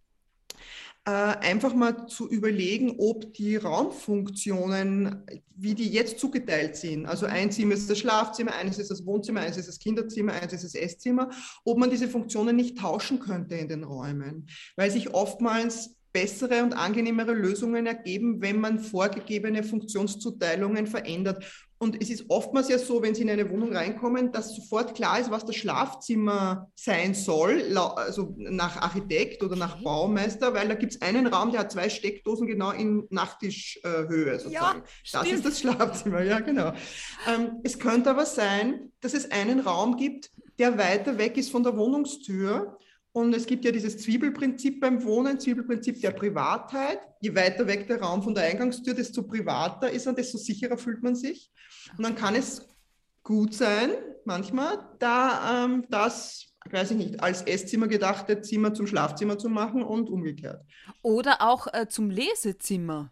einfach 1.03 1.74
mal 1.74 2.05
zu 2.05 2.29
überlegen, 2.29 2.96
ob 3.00 3.34
die 3.34 3.55
Raumfunktionen, 3.55 5.25
wie 5.55 5.74
die 5.74 5.89
jetzt 5.89 6.20
zugeteilt 6.20 6.75
sind, 6.75 7.08
also 7.08 7.25
ein 7.25 7.51
Zimmer 7.51 7.74
ist 7.74 7.89
das 7.89 7.98
Schlafzimmer, 7.98 8.53
eines 8.53 8.77
ist 8.77 8.91
das 8.91 9.03
Wohnzimmer, 9.05 9.39
eines 9.41 9.58
ist 9.58 9.67
das 9.67 9.79
Kinderzimmer, 9.79 10.34
eines 10.34 10.53
ist 10.53 10.63
das 10.63 10.75
Esszimmer, 10.75 11.31
ob 11.65 11.79
man 11.79 11.89
diese 11.89 12.08
Funktionen 12.08 12.55
nicht 12.55 12.77
tauschen 12.77 13.20
könnte 13.20 13.55
in 13.55 13.67
den 13.67 13.84
Räumen, 13.84 14.48
weil 14.75 14.91
sich 14.91 15.12
oftmals 15.12 15.96
bessere 16.13 16.63
und 16.63 16.74
angenehmere 16.74 17.34
Lösungen 17.34 17.88
ergeben, 17.88 18.41
wenn 18.41 18.60
man 18.60 18.79
vorgegebene 18.79 19.63
Funktionszuteilungen 19.63 20.86
verändert. 20.86 21.67
Und 21.81 22.00
es 22.00 22.11
ist 22.11 22.25
oftmals 22.29 22.69
ja 22.69 22.77
so, 22.77 23.01
wenn 23.01 23.15
Sie 23.15 23.23
in 23.23 23.29
eine 23.31 23.50
Wohnung 23.50 23.75
reinkommen, 23.75 24.31
dass 24.31 24.55
sofort 24.55 24.93
klar 24.93 25.19
ist, 25.19 25.31
was 25.31 25.45
das 25.45 25.55
Schlafzimmer 25.55 26.69
sein 26.75 27.15
soll, 27.15 27.75
also 27.75 28.35
nach 28.38 28.77
Architekt 28.77 29.41
oder 29.41 29.55
nach 29.55 29.81
Baumeister, 29.81 30.53
weil 30.53 30.67
da 30.67 30.75
gibt 30.75 30.93
es 30.93 31.01
einen 31.01 31.25
Raum, 31.25 31.50
der 31.51 31.61
hat 31.61 31.71
zwei 31.71 31.89
Steckdosen 31.89 32.45
genau 32.45 32.69
in 32.69 33.07
Nachttischhöhe 33.09 34.38
sozusagen. 34.38 34.83
Ja, 35.05 35.21
das 35.23 35.31
ist 35.31 35.43
das 35.43 35.59
Schlafzimmer, 35.59 36.21
ja 36.21 36.39
genau. 36.39 36.71
Ähm, 37.27 37.61
es 37.63 37.79
könnte 37.79 38.11
aber 38.11 38.27
sein, 38.27 38.91
dass 39.00 39.15
es 39.15 39.31
einen 39.31 39.61
Raum 39.61 39.97
gibt, 39.97 40.29
der 40.59 40.77
weiter 40.77 41.17
weg 41.17 41.35
ist 41.35 41.50
von 41.50 41.63
der 41.63 41.75
Wohnungstür 41.75 42.77
und 43.13 43.35
es 43.35 43.45
gibt 43.45 43.65
ja 43.65 43.71
dieses 43.71 43.97
Zwiebelprinzip 43.97 44.79
beim 44.79 45.03
Wohnen, 45.03 45.39
Zwiebelprinzip 45.39 45.99
der 45.99 46.11
Privatheit. 46.11 46.99
Je 47.19 47.35
weiter 47.35 47.67
weg 47.67 47.87
der 47.87 48.01
Raum 48.01 48.23
von 48.23 48.33
der 48.33 48.45
Eingangstür, 48.45 48.93
desto 48.93 49.23
privater 49.23 49.91
ist 49.91 50.05
er, 50.05 50.13
desto 50.13 50.37
sicherer 50.37 50.77
fühlt 50.77 51.03
man 51.03 51.15
sich. 51.15 51.51
Und 51.97 52.05
dann 52.05 52.15
kann 52.15 52.35
es 52.35 52.67
gut 53.23 53.53
sein, 53.53 53.91
manchmal, 54.23 54.79
da 54.99 55.65
ähm, 55.65 55.85
das, 55.89 56.53
weiß 56.69 56.91
ich 56.91 56.97
nicht, 56.97 57.21
als 57.21 57.41
Esszimmer 57.41 57.87
gedachte 57.87 58.41
Zimmer 58.41 58.73
zum 58.73 58.87
Schlafzimmer 58.87 59.37
zu 59.37 59.49
machen 59.49 59.83
und 59.83 60.09
umgekehrt. 60.09 60.63
Oder 61.01 61.41
auch 61.41 61.67
äh, 61.73 61.87
zum 61.89 62.09
Lesezimmer 62.09 63.11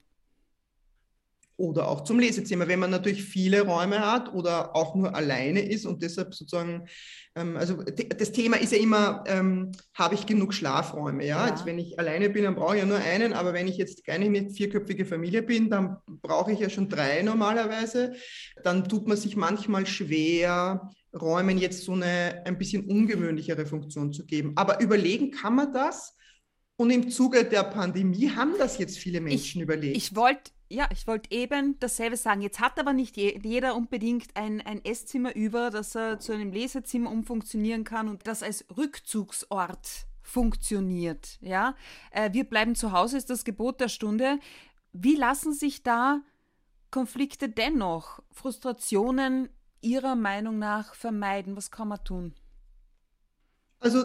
oder 1.59 1.89
auch 1.89 2.05
zum 2.05 2.19
Lesezimmer, 2.19 2.67
wenn 2.69 2.79
man 2.79 2.89
natürlich 2.89 3.23
viele 3.23 3.61
Räume 3.61 3.99
hat 3.99 4.33
oder 4.33 4.75
auch 4.75 4.95
nur 4.95 5.13
alleine 5.13 5.59
ist 5.59 5.85
und 5.85 6.01
deshalb 6.01 6.33
sozusagen, 6.33 6.87
ähm, 7.35 7.57
also 7.57 7.83
das 7.83 8.31
Thema 8.31 8.57
ist 8.57 8.71
ja 8.71 8.79
immer, 8.79 9.25
ähm, 9.27 9.73
habe 9.93 10.15
ich 10.15 10.25
genug 10.25 10.53
Schlafräume? 10.53 11.25
Ja? 11.25 11.45
ja. 11.45 11.49
Jetzt, 11.49 11.65
wenn 11.65 11.77
ich 11.77 11.99
alleine 11.99 12.29
bin, 12.29 12.45
dann 12.45 12.55
brauche 12.55 12.75
ich 12.75 12.81
ja 12.81 12.87
nur 12.87 12.99
einen, 12.99 13.33
aber 13.33 13.53
wenn 13.53 13.67
ich 13.67 13.75
jetzt 13.75 14.05
keine 14.05 14.49
vierköpfige 14.49 15.05
Familie 15.05 15.43
bin, 15.43 15.69
dann 15.69 15.97
brauche 16.05 16.53
ich 16.53 16.59
ja 16.59 16.69
schon 16.69 16.87
drei 16.87 17.21
normalerweise. 17.23 18.13
Dann 18.63 18.87
tut 18.87 19.07
man 19.07 19.17
sich 19.17 19.35
manchmal 19.35 19.85
schwer, 19.85 20.89
Räumen 21.13 21.57
jetzt 21.57 21.83
so 21.83 21.93
eine 21.93 22.43
ein 22.45 22.57
bisschen 22.57 22.85
ungewöhnlichere 22.85 23.65
Funktion 23.65 24.13
zu 24.13 24.25
geben. 24.25 24.53
Aber 24.55 24.79
überlegen 24.79 25.31
kann 25.31 25.55
man 25.55 25.73
das. 25.73 26.15
Und 26.77 26.91
im 26.91 27.09
Zuge 27.09 27.43
der 27.43 27.63
Pandemie 27.63 28.29
haben 28.29 28.53
das 28.57 28.77
jetzt 28.77 28.97
viele 28.97 29.19
Menschen 29.19 29.59
ich, 29.59 29.63
überlegt. 29.63 29.97
Ich 29.97 30.15
wollte 30.15 30.51
ja, 30.69 30.87
ich 30.91 31.07
wollte 31.07 31.31
eben 31.31 31.79
dasselbe 31.79 32.15
sagen. 32.15 32.41
Jetzt 32.41 32.59
hat 32.59 32.79
aber 32.79 32.93
nicht 32.93 33.17
jeder 33.17 33.75
unbedingt 33.75 34.35
ein, 34.35 34.61
ein 34.61 34.83
Esszimmer 34.85 35.35
über, 35.35 35.71
das 35.71 35.95
er 35.95 36.19
zu 36.19 36.31
einem 36.31 36.51
Lesezimmer 36.51 37.11
umfunktionieren 37.11 37.83
kann 37.83 38.07
und 38.07 38.27
das 38.27 38.43
als 38.43 38.65
Rückzugsort 38.77 40.05
funktioniert. 40.21 41.39
Ja, 41.41 41.75
äh, 42.11 42.31
wir 42.33 42.43
bleiben 42.43 42.75
zu 42.75 42.91
Hause 42.91 43.17
ist 43.17 43.31
das 43.31 43.43
Gebot 43.43 43.81
der 43.81 43.89
Stunde. 43.89 44.39
Wie 44.93 45.15
lassen 45.15 45.53
sich 45.53 45.81
da 45.81 46.21
Konflikte 46.91 47.49
dennoch, 47.49 48.21
Frustrationen 48.31 49.49
Ihrer 49.81 50.15
Meinung 50.15 50.59
nach 50.59 50.93
vermeiden? 50.93 51.55
Was 51.55 51.71
kann 51.71 51.87
man 51.87 52.03
tun? 52.03 52.35
Also 53.79 54.03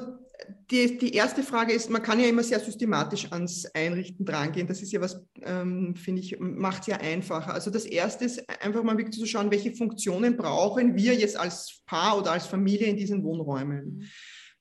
die, 0.71 0.99
die 0.99 1.15
erste 1.15 1.43
Frage 1.43 1.73
ist, 1.73 1.91
man 1.91 2.03
kann 2.03 2.21
ja 2.21 2.27
immer 2.27 2.43
sehr 2.43 2.61
systematisch 2.61 3.31
ans 3.33 3.67
Einrichten 3.75 4.27
drangehen. 4.27 4.67
Das 4.67 4.83
ist 4.83 4.93
ja 4.93 5.01
was, 5.01 5.23
ähm, 5.43 5.95
finde 5.97 6.21
ich, 6.21 6.39
macht 6.39 6.83
es 6.83 6.87
ja 6.89 6.97
einfacher. 6.97 7.55
Also 7.55 7.71
das 7.71 7.85
erste 7.85 8.25
ist 8.25 8.43
einfach 8.63 8.83
mal 8.83 8.97
wirklich 8.97 9.19
zu 9.19 9.27
schauen, 9.27 9.51
welche 9.51 9.75
Funktionen 9.75 10.37
brauchen 10.37 10.97
wir 10.97 11.15
jetzt 11.15 11.39
als 11.39 11.81
Paar 11.87 12.19
oder 12.19 12.33
als 12.33 12.47
Familie 12.47 12.89
in 12.89 12.97
diesen 12.97 13.23
Wohnräumen. 13.23 13.99
Mhm. 13.99 14.05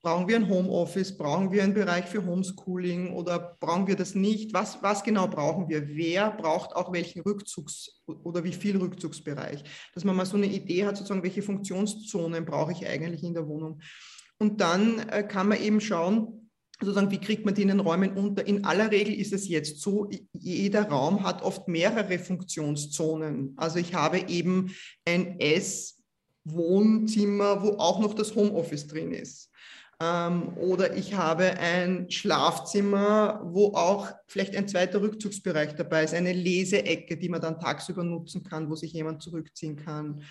Brauchen 0.04 0.28
wir 0.28 0.36
ein 0.36 0.50
Homeoffice? 0.50 1.16
Brauchen 1.16 1.50
wir 1.50 1.62
einen 1.62 1.72
Bereich 1.72 2.04
für 2.04 2.26
Homeschooling 2.26 3.14
oder 3.14 3.56
brauchen 3.58 3.86
wir 3.86 3.96
das 3.96 4.14
nicht? 4.14 4.52
Was, 4.52 4.82
was 4.82 5.02
genau 5.02 5.28
brauchen 5.28 5.70
wir? 5.70 5.88
Wer 5.88 6.30
braucht 6.30 6.76
auch 6.76 6.92
welchen 6.92 7.22
Rückzugs- 7.22 8.02
oder 8.06 8.44
wie 8.44 8.52
viel 8.52 8.76
Rückzugsbereich? 8.76 9.64
Dass 9.94 10.04
man 10.04 10.14
mal 10.14 10.26
so 10.26 10.36
eine 10.36 10.44
Idee 10.44 10.84
hat, 10.84 10.98
sozusagen, 10.98 11.22
welche 11.22 11.40
Funktionszonen 11.40 12.44
brauche 12.44 12.72
ich 12.72 12.86
eigentlich 12.86 13.22
in 13.22 13.32
der 13.32 13.48
Wohnung? 13.48 13.80
Und 14.38 14.60
dann 14.60 15.08
äh, 15.08 15.22
kann 15.22 15.48
man 15.48 15.60
eben 15.60 15.80
schauen, 15.80 16.50
sozusagen, 16.80 17.10
wie 17.10 17.20
kriegt 17.20 17.44
man 17.44 17.54
die 17.54 17.62
in 17.62 17.68
den 17.68 17.80
Räumen 17.80 18.16
unter? 18.16 18.46
In 18.46 18.64
aller 18.64 18.90
Regel 18.90 19.14
ist 19.14 19.32
es 19.32 19.48
jetzt 19.48 19.80
so, 19.80 20.10
jeder 20.32 20.88
Raum 20.88 21.24
hat 21.24 21.42
oft 21.42 21.68
mehrere 21.68 22.18
Funktionszonen. 22.18 23.54
Also 23.56 23.78
ich 23.78 23.94
habe 23.94 24.18
eben 24.28 24.74
ein 25.04 25.38
S-Wohnzimmer, 25.40 26.02
wo 27.62 27.78
auch 27.78 28.00
noch 28.00 28.14
das 28.14 28.34
Homeoffice 28.34 28.86
drin 28.86 29.12
ist. 29.12 29.50
Ähm, 30.00 30.56
oder 30.56 30.96
ich 30.96 31.14
habe 31.14 31.56
ein 31.58 32.10
Schlafzimmer, 32.10 33.40
wo 33.44 33.74
auch 33.74 34.10
vielleicht 34.26 34.56
ein 34.56 34.66
zweiter 34.66 35.00
Rückzugsbereich 35.00 35.76
dabei 35.76 36.02
ist, 36.04 36.14
eine 36.14 36.32
Leseecke, 36.32 37.16
die 37.16 37.28
man 37.28 37.40
dann 37.40 37.60
tagsüber 37.60 38.02
nutzen 38.02 38.42
kann, 38.42 38.68
wo 38.68 38.74
sich 38.74 38.92
jemand 38.92 39.22
zurückziehen 39.22 39.76
kann. 39.76 40.22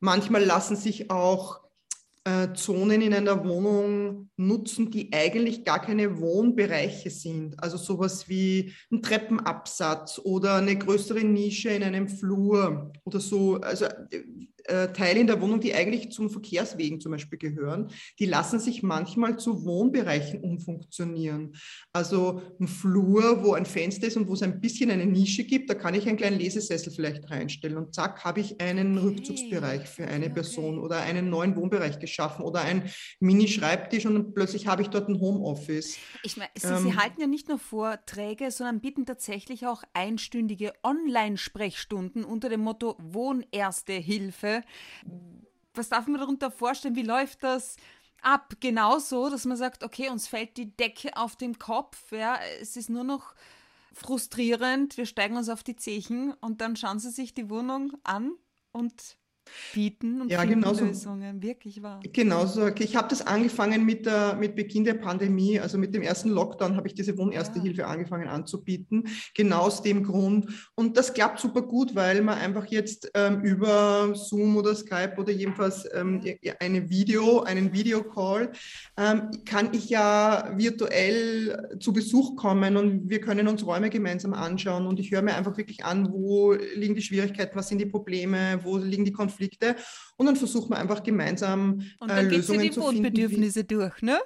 Manchmal 0.00 0.42
lassen 0.44 0.74
sich 0.76 1.10
auch 1.10 1.60
äh, 2.24 2.52
Zonen 2.54 3.00
in 3.00 3.14
einer 3.14 3.44
Wohnung 3.44 4.30
nutzen, 4.36 4.90
die 4.90 5.12
eigentlich 5.12 5.64
gar 5.64 5.80
keine 5.80 6.20
Wohnbereiche 6.20 7.10
sind. 7.10 7.62
Also 7.62 7.76
sowas 7.76 8.28
wie 8.28 8.74
ein 8.92 9.02
Treppenabsatz 9.02 10.20
oder 10.22 10.56
eine 10.56 10.76
größere 10.76 11.20
Nische 11.20 11.70
in 11.70 11.82
einem 11.82 12.08
Flur 12.08 12.92
oder 13.04 13.20
so. 13.20 13.56
Also 13.60 13.86
äh, 13.86 14.22
Teile 14.64 15.20
in 15.20 15.26
der 15.26 15.40
Wohnung, 15.40 15.60
die 15.60 15.74
eigentlich 15.74 16.10
zum 16.10 16.30
Verkehrswegen 16.30 17.00
zum 17.00 17.12
Beispiel 17.12 17.38
gehören, 17.38 17.90
die 18.18 18.26
lassen 18.26 18.60
sich 18.60 18.82
manchmal 18.82 19.38
zu 19.38 19.64
Wohnbereichen 19.64 20.40
umfunktionieren. 20.40 21.54
Also 21.92 22.42
ein 22.60 22.68
Flur, 22.68 23.42
wo 23.44 23.54
ein 23.54 23.66
Fenster 23.66 24.06
ist 24.06 24.16
und 24.16 24.28
wo 24.28 24.34
es 24.34 24.42
ein 24.42 24.60
bisschen 24.60 24.90
eine 24.90 25.06
Nische 25.06 25.44
gibt, 25.44 25.70
da 25.70 25.74
kann 25.74 25.94
ich 25.94 26.08
einen 26.08 26.16
kleinen 26.16 26.38
Lesesessel 26.38 26.92
vielleicht 26.92 27.30
reinstellen 27.30 27.76
und 27.76 27.94
zack, 27.94 28.24
habe 28.24 28.40
ich 28.40 28.60
einen 28.60 28.98
okay. 28.98 29.06
Rückzugsbereich 29.06 29.88
für 29.88 30.06
eine 30.06 30.26
okay. 30.26 30.34
Person 30.34 30.78
oder 30.78 31.00
einen 31.00 31.30
neuen 31.30 31.56
Wohnbereich 31.56 31.98
geschaffen 31.98 32.44
oder 32.44 32.62
ein 32.62 32.90
Mini-Schreibtisch 33.20 34.06
und 34.06 34.34
plötzlich 34.34 34.66
habe 34.66 34.82
ich 34.82 34.88
dort 34.88 35.08
ein 35.08 35.20
Homeoffice. 35.20 35.96
Ich 36.22 36.36
meine, 36.36 36.50
Sie, 36.56 36.68
ähm, 36.68 36.82
Sie 36.82 36.96
halten 36.96 37.20
ja 37.20 37.26
nicht 37.26 37.48
nur 37.48 37.58
Vorträge, 37.58 38.50
sondern 38.50 38.80
bieten 38.80 39.06
tatsächlich 39.06 39.66
auch 39.66 39.82
einstündige 39.94 40.72
Online-Sprechstunden 40.82 42.24
unter 42.24 42.48
dem 42.48 42.60
Motto 42.60 42.96
Wohnerste 42.98 43.92
Hilfe 43.92 44.49
was 45.74 45.88
darf 45.88 46.06
man 46.06 46.20
darunter 46.20 46.50
vorstellen? 46.50 46.96
Wie 46.96 47.02
läuft 47.02 47.42
das 47.42 47.76
ab? 48.22 48.54
Genauso, 48.60 49.30
dass 49.30 49.44
man 49.44 49.56
sagt, 49.56 49.84
okay, 49.84 50.08
uns 50.08 50.28
fällt 50.28 50.56
die 50.56 50.76
Decke 50.76 51.16
auf 51.16 51.36
den 51.36 51.58
Kopf, 51.58 52.12
ja, 52.12 52.38
es 52.60 52.76
ist 52.76 52.90
nur 52.90 53.04
noch 53.04 53.34
frustrierend, 53.92 54.96
wir 54.96 55.06
steigen 55.06 55.36
uns 55.36 55.48
auf 55.48 55.62
die 55.62 55.76
Zechen 55.76 56.32
und 56.40 56.60
dann 56.60 56.76
schauen 56.76 56.98
sie 56.98 57.10
sich 57.10 57.34
die 57.34 57.50
Wohnung 57.50 57.92
an 58.04 58.32
und 58.72 59.16
bieten 59.72 60.22
und 60.22 60.30
ja, 60.30 60.44
genauso, 60.44 60.84
Lösungen, 60.84 61.42
wirklich 61.42 61.82
wahr. 61.82 62.00
Genauso. 62.12 62.68
Ich 62.78 62.96
habe 62.96 63.08
das 63.08 63.26
angefangen 63.26 63.84
mit, 63.84 64.06
der, 64.06 64.36
mit 64.36 64.56
Beginn 64.56 64.84
der 64.84 64.94
Pandemie, 64.94 65.60
also 65.60 65.78
mit 65.78 65.94
dem 65.94 66.02
ersten 66.02 66.30
Lockdown 66.30 66.76
habe 66.76 66.88
ich 66.88 66.94
diese 66.94 67.16
Wohnerste 67.16 67.58
ja. 67.58 67.64
Hilfe 67.64 67.86
angefangen 67.86 68.28
anzubieten, 68.28 69.08
genau 69.34 69.60
aus 69.60 69.82
dem 69.82 70.02
Grund. 70.02 70.46
Und 70.74 70.96
das 70.96 71.12
klappt 71.12 71.40
super 71.40 71.62
gut, 71.62 71.94
weil 71.94 72.22
man 72.22 72.38
einfach 72.38 72.66
jetzt 72.66 73.10
ähm, 73.14 73.42
über 73.42 74.14
Zoom 74.14 74.56
oder 74.56 74.74
Skype 74.74 75.14
oder 75.18 75.32
jedenfalls 75.32 75.88
ähm, 75.92 76.22
eine 76.58 76.88
Video, 76.88 77.40
einen 77.40 77.72
Videocall, 77.72 78.52
ähm, 78.96 79.30
kann 79.44 79.70
ich 79.72 79.90
ja 79.90 80.52
virtuell 80.56 81.76
zu 81.80 81.92
Besuch 81.92 82.36
kommen 82.36 82.76
und 82.76 83.08
wir 83.08 83.20
können 83.20 83.48
uns 83.48 83.64
Räume 83.66 83.90
gemeinsam 83.90 84.34
anschauen 84.34 84.86
und 84.86 84.98
ich 85.00 85.10
höre 85.10 85.22
mir 85.22 85.34
einfach 85.34 85.56
wirklich 85.56 85.84
an, 85.84 86.12
wo 86.12 86.52
liegen 86.52 86.94
die 86.94 87.02
Schwierigkeiten, 87.02 87.56
was 87.56 87.68
sind 87.68 87.78
die 87.78 87.86
Probleme, 87.86 88.60
wo 88.62 88.76
liegen 88.76 89.04
die 89.04 89.12
Konflikte 89.12 89.39
und 90.16 90.26
dann 90.26 90.36
versuchen 90.36 90.70
wir 90.70 90.78
einfach 90.78 91.02
gemeinsam 91.02 91.82
und 91.98 92.10
dann 92.10 92.26
äh, 92.26 92.36
Lösungen 92.36 92.60
die 92.60 92.70
zu 92.70 92.82
finden. 92.82 92.96
Wohnbedürfnisse 92.96 93.64
durch, 93.64 94.02
ne? 94.02 94.18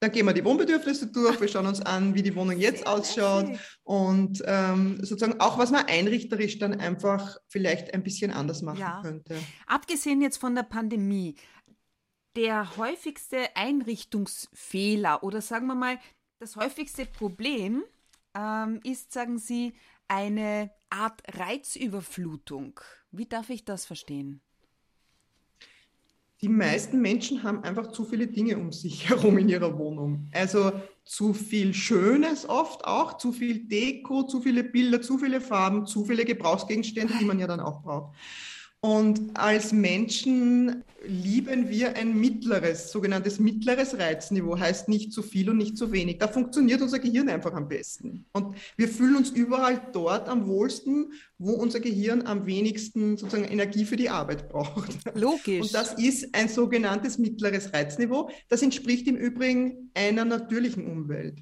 Dann 0.00 0.12
gehen 0.12 0.26
wir 0.26 0.34
die 0.34 0.44
Wohnbedürfnisse 0.44 1.06
durch, 1.06 1.40
wir 1.40 1.48
schauen 1.48 1.66
uns 1.66 1.80
an, 1.80 2.14
wie 2.14 2.22
die 2.22 2.34
Wohnung 2.34 2.58
jetzt 2.58 2.86
ausschaut 2.86 3.58
und 3.84 4.42
ähm, 4.44 4.98
sozusagen 4.98 5.40
auch, 5.40 5.56
was 5.56 5.70
man 5.70 5.86
einrichterisch 5.86 6.58
dann 6.58 6.78
einfach 6.78 7.38
vielleicht 7.48 7.94
ein 7.94 8.02
bisschen 8.02 8.30
anders 8.30 8.60
machen 8.60 8.80
ja. 8.80 9.00
könnte. 9.02 9.36
Abgesehen 9.66 10.20
jetzt 10.20 10.36
von 10.36 10.54
der 10.54 10.64
Pandemie, 10.64 11.36
der 12.36 12.76
häufigste 12.76 13.56
Einrichtungsfehler 13.56 15.22
oder 15.22 15.40
sagen 15.40 15.66
wir 15.68 15.74
mal, 15.74 15.98
das 16.38 16.56
häufigste 16.56 17.06
Problem 17.06 17.82
ähm, 18.34 18.80
ist, 18.84 19.12
sagen 19.12 19.38
Sie, 19.38 19.72
eine 20.08 20.70
Art 20.90 21.22
Reizüberflutung. 21.38 22.80
Wie 23.10 23.26
darf 23.26 23.50
ich 23.50 23.64
das 23.64 23.86
verstehen? 23.86 24.40
Die 26.40 26.48
meisten 26.48 27.00
Menschen 27.00 27.42
haben 27.42 27.64
einfach 27.64 27.90
zu 27.92 28.04
viele 28.04 28.26
Dinge 28.26 28.58
um 28.58 28.70
sich 28.70 29.08
herum 29.08 29.38
in 29.38 29.48
ihrer 29.48 29.78
Wohnung. 29.78 30.28
Also 30.32 30.72
zu 31.04 31.32
viel 31.32 31.72
Schönes 31.72 32.48
oft 32.48 32.84
auch, 32.84 33.16
zu 33.16 33.32
viel 33.32 33.66
Deko, 33.66 34.24
zu 34.24 34.40
viele 34.40 34.64
Bilder, 34.64 35.00
zu 35.00 35.18
viele 35.18 35.40
Farben, 35.40 35.86
zu 35.86 36.04
viele 36.04 36.24
Gebrauchsgegenstände, 36.24 37.14
die 37.18 37.24
man 37.24 37.38
ja 37.38 37.46
dann 37.46 37.60
auch 37.60 37.82
braucht. 37.82 38.14
Und 38.84 39.30
als 39.32 39.72
Menschen 39.72 40.84
lieben 41.06 41.70
wir 41.70 41.96
ein 41.96 42.20
mittleres, 42.20 42.92
sogenanntes 42.92 43.38
mittleres 43.38 43.98
Reizniveau, 43.98 44.58
heißt 44.58 44.90
nicht 44.90 45.10
zu 45.10 45.22
viel 45.22 45.48
und 45.48 45.56
nicht 45.56 45.78
zu 45.78 45.90
wenig. 45.90 46.18
Da 46.18 46.28
funktioniert 46.28 46.82
unser 46.82 46.98
Gehirn 46.98 47.30
einfach 47.30 47.54
am 47.54 47.66
besten. 47.66 48.26
Und 48.34 48.56
wir 48.76 48.88
fühlen 48.88 49.16
uns 49.16 49.30
überall 49.30 49.80
dort 49.94 50.28
am 50.28 50.46
wohlsten, 50.46 51.14
wo 51.38 51.52
unser 51.52 51.80
Gehirn 51.80 52.26
am 52.26 52.44
wenigsten 52.44 53.16
sozusagen 53.16 53.50
Energie 53.50 53.86
für 53.86 53.96
die 53.96 54.10
Arbeit 54.10 54.50
braucht. 54.50 54.98
Logisch. 55.14 55.62
Und 55.62 55.74
das 55.74 55.94
ist 55.94 56.34
ein 56.34 56.50
sogenanntes 56.50 57.16
mittleres 57.16 57.72
Reizniveau. 57.72 58.28
Das 58.50 58.60
entspricht 58.60 59.06
im 59.06 59.16
Übrigen 59.16 59.92
einer 59.94 60.26
natürlichen 60.26 60.84
Umwelt. 60.86 61.38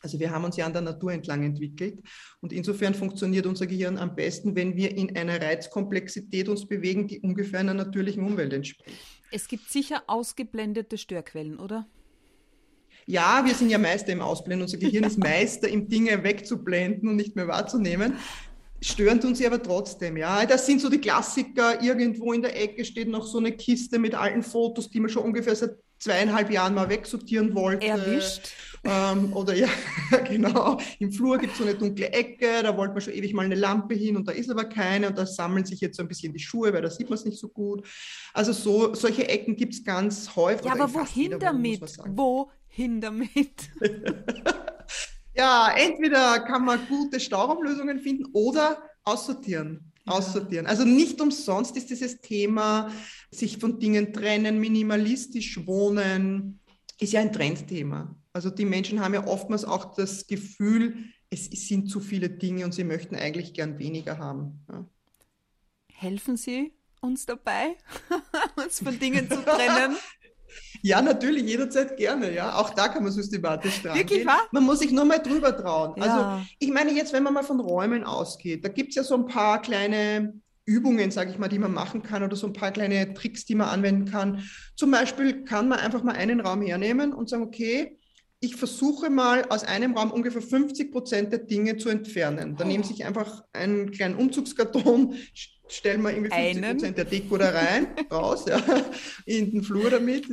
Also 0.00 0.18
wir 0.18 0.30
haben 0.30 0.44
uns 0.44 0.56
ja 0.56 0.66
an 0.66 0.72
der 0.72 0.82
Natur 0.82 1.12
entlang 1.12 1.42
entwickelt 1.44 2.00
und 2.40 2.52
insofern 2.52 2.94
funktioniert 2.94 3.46
unser 3.46 3.66
Gehirn 3.66 3.98
am 3.98 4.14
besten, 4.16 4.56
wenn 4.56 4.74
wir 4.76 4.96
in 4.96 5.14
einer 5.16 5.40
Reizkomplexität 5.40 6.48
uns 6.48 6.66
bewegen, 6.66 7.06
die 7.06 7.20
ungefähr 7.20 7.60
einer 7.60 7.74
natürlichen 7.74 8.24
Umwelt 8.24 8.52
entspricht. 8.52 8.96
Es 9.30 9.46
gibt 9.46 9.70
sicher 9.70 10.02
ausgeblendete 10.06 10.98
Störquellen, 10.98 11.58
oder? 11.58 11.86
Ja, 13.06 13.42
wir 13.44 13.54
sind 13.54 13.70
ja 13.70 13.78
Meister 13.78 14.12
im 14.12 14.20
Ausblenden. 14.20 14.62
Unser 14.62 14.78
Gehirn 14.78 15.04
ist 15.04 15.18
Meister 15.22 15.68
im 15.68 15.88
Dinge 15.88 16.22
wegzublenden 16.22 17.08
und 17.08 17.16
nicht 17.16 17.36
mehr 17.36 17.48
wahrzunehmen. 17.48 18.14
Stören 18.82 19.20
tun 19.20 19.34
sie 19.34 19.46
aber 19.46 19.62
trotzdem, 19.62 20.16
ja. 20.16 20.46
Das 20.46 20.64
sind 20.64 20.80
so 20.80 20.88
die 20.88 21.00
Klassiker. 21.00 21.82
Irgendwo 21.82 22.32
in 22.32 22.42
der 22.42 22.60
Ecke 22.60 22.84
steht 22.84 23.08
noch 23.08 23.26
so 23.26 23.38
eine 23.38 23.52
Kiste 23.52 23.98
mit 23.98 24.14
alten 24.14 24.42
Fotos, 24.42 24.88
die 24.88 25.00
man 25.00 25.10
schon 25.10 25.24
ungefähr 25.24 25.54
seit 25.54 25.72
zweieinhalb 26.00 26.50
Jahren 26.50 26.74
mal 26.74 26.88
wegsortieren 26.88 27.54
wollte. 27.54 27.86
Erwischt. 27.86 28.52
Ähm, 28.82 29.34
oder 29.34 29.54
ja, 29.54 29.68
genau, 30.28 30.78
im 30.98 31.12
Flur 31.12 31.36
gibt 31.36 31.52
es 31.52 31.58
so 31.58 31.64
eine 31.64 31.74
dunkle 31.74 32.10
Ecke, 32.12 32.62
da 32.62 32.74
wollte 32.78 32.94
man 32.94 33.02
schon 33.02 33.12
ewig 33.12 33.34
mal 33.34 33.44
eine 33.44 33.54
Lampe 33.54 33.94
hin 33.94 34.16
und 34.16 34.26
da 34.26 34.32
ist 34.32 34.50
aber 34.50 34.64
keine 34.64 35.08
und 35.08 35.18
da 35.18 35.26
sammeln 35.26 35.66
sich 35.66 35.82
jetzt 35.82 35.98
so 35.98 36.02
ein 36.02 36.08
bisschen 36.08 36.32
die 36.32 36.38
Schuhe, 36.38 36.72
weil 36.72 36.80
da 36.80 36.88
sieht 36.88 37.10
man 37.10 37.18
es 37.18 37.26
nicht 37.26 37.38
so 37.38 37.48
gut. 37.48 37.86
Also 38.32 38.52
so, 38.52 38.94
solche 38.94 39.28
Ecken 39.28 39.54
gibt 39.54 39.74
es 39.74 39.84
ganz 39.84 40.34
häufig. 40.34 40.64
Ja, 40.64 40.72
aber 40.72 40.94
wohin 40.94 41.38
damit? 41.38 41.82
Wohin 42.06 43.02
damit? 43.02 43.68
ja, 45.34 45.74
entweder 45.76 46.40
kann 46.40 46.64
man 46.64 46.80
gute 46.88 47.20
Stauraumlösungen 47.20 47.98
finden 47.98 48.30
oder 48.32 48.82
aussortieren 49.04 49.89
aussortieren. 50.06 50.66
Also 50.66 50.84
nicht 50.84 51.20
umsonst 51.20 51.76
ist 51.76 51.90
dieses 51.90 52.20
Thema, 52.20 52.90
sich 53.30 53.58
von 53.58 53.78
Dingen 53.78 54.12
trennen, 54.12 54.58
minimalistisch 54.58 55.66
wohnen, 55.66 56.60
ist 56.98 57.12
ja 57.12 57.20
ein 57.20 57.32
Trendthema. 57.32 58.14
Also 58.32 58.50
die 58.50 58.64
Menschen 58.64 59.00
haben 59.00 59.14
ja 59.14 59.26
oftmals 59.26 59.64
auch 59.64 59.94
das 59.94 60.26
Gefühl, 60.26 60.96
es 61.30 61.46
sind 61.46 61.88
zu 61.88 62.00
viele 62.00 62.28
Dinge 62.28 62.64
und 62.64 62.74
sie 62.74 62.84
möchten 62.84 63.14
eigentlich 63.14 63.54
gern 63.54 63.78
weniger 63.78 64.18
haben. 64.18 64.64
Ja. 64.68 64.86
Helfen 65.92 66.36
Sie 66.36 66.72
uns 67.00 67.26
dabei, 67.26 67.76
uns 68.56 68.80
von 68.80 68.98
Dingen 68.98 69.28
zu 69.28 69.42
trennen? 69.42 69.96
Ja, 70.82 71.02
natürlich, 71.02 71.44
jederzeit 71.44 71.96
gerne. 71.96 72.32
Ja, 72.34 72.56
auch 72.56 72.70
da 72.70 72.88
kann 72.88 73.02
man 73.02 73.12
systematisch 73.12 73.82
dran 73.82 73.96
Wirklich 73.96 74.26
wahr? 74.26 74.40
Man 74.52 74.64
muss 74.64 74.80
sich 74.80 74.92
nur 74.92 75.04
mal 75.04 75.18
drüber 75.18 75.56
trauen. 75.56 75.94
Ja. 75.96 76.02
Also 76.04 76.46
ich 76.58 76.70
meine 76.70 76.92
jetzt, 76.92 77.12
wenn 77.12 77.22
man 77.22 77.34
mal 77.34 77.42
von 77.42 77.60
Räumen 77.60 78.04
ausgeht, 78.04 78.64
da 78.64 78.68
gibt 78.68 78.90
es 78.90 78.96
ja 78.96 79.04
so 79.04 79.14
ein 79.14 79.26
paar 79.26 79.60
kleine 79.60 80.34
Übungen, 80.64 81.10
sage 81.10 81.30
ich 81.30 81.38
mal, 81.38 81.48
die 81.48 81.58
man 81.58 81.72
machen 81.72 82.02
kann 82.02 82.22
oder 82.22 82.36
so 82.36 82.46
ein 82.46 82.52
paar 82.52 82.70
kleine 82.70 83.12
Tricks, 83.14 83.44
die 83.44 83.54
man 83.54 83.68
anwenden 83.68 84.04
kann. 84.04 84.44
Zum 84.76 84.90
Beispiel 84.90 85.44
kann 85.44 85.68
man 85.68 85.80
einfach 85.80 86.02
mal 86.02 86.14
einen 86.14 86.40
Raum 86.40 86.62
hernehmen 86.62 87.12
und 87.12 87.28
sagen, 87.28 87.42
okay, 87.42 87.98
ich 88.40 88.56
versuche 88.56 89.10
mal 89.10 89.44
aus 89.50 89.64
einem 89.64 89.96
Raum 89.96 90.10
ungefähr 90.10 90.40
50 90.40 90.90
Prozent 90.90 91.32
der 91.32 91.40
Dinge 91.40 91.76
zu 91.76 91.90
entfernen. 91.90 92.56
Dann 92.56 92.68
oh. 92.68 92.70
nehmen 92.70 92.84
sich 92.84 93.04
einfach 93.04 93.44
einen 93.52 93.90
kleinen 93.90 94.14
Umzugskarton, 94.14 95.14
stellen 95.68 96.02
wir 96.02 96.10
irgendwie 96.10 96.30
50 96.30 96.62
Prozent 96.62 96.98
der 96.98 97.04
Deko 97.04 97.36
da 97.36 97.50
rein, 97.50 97.88
raus, 98.10 98.46
ja, 98.48 98.62
in 99.26 99.50
den 99.50 99.62
Flur 99.62 99.90
damit. 99.90 100.26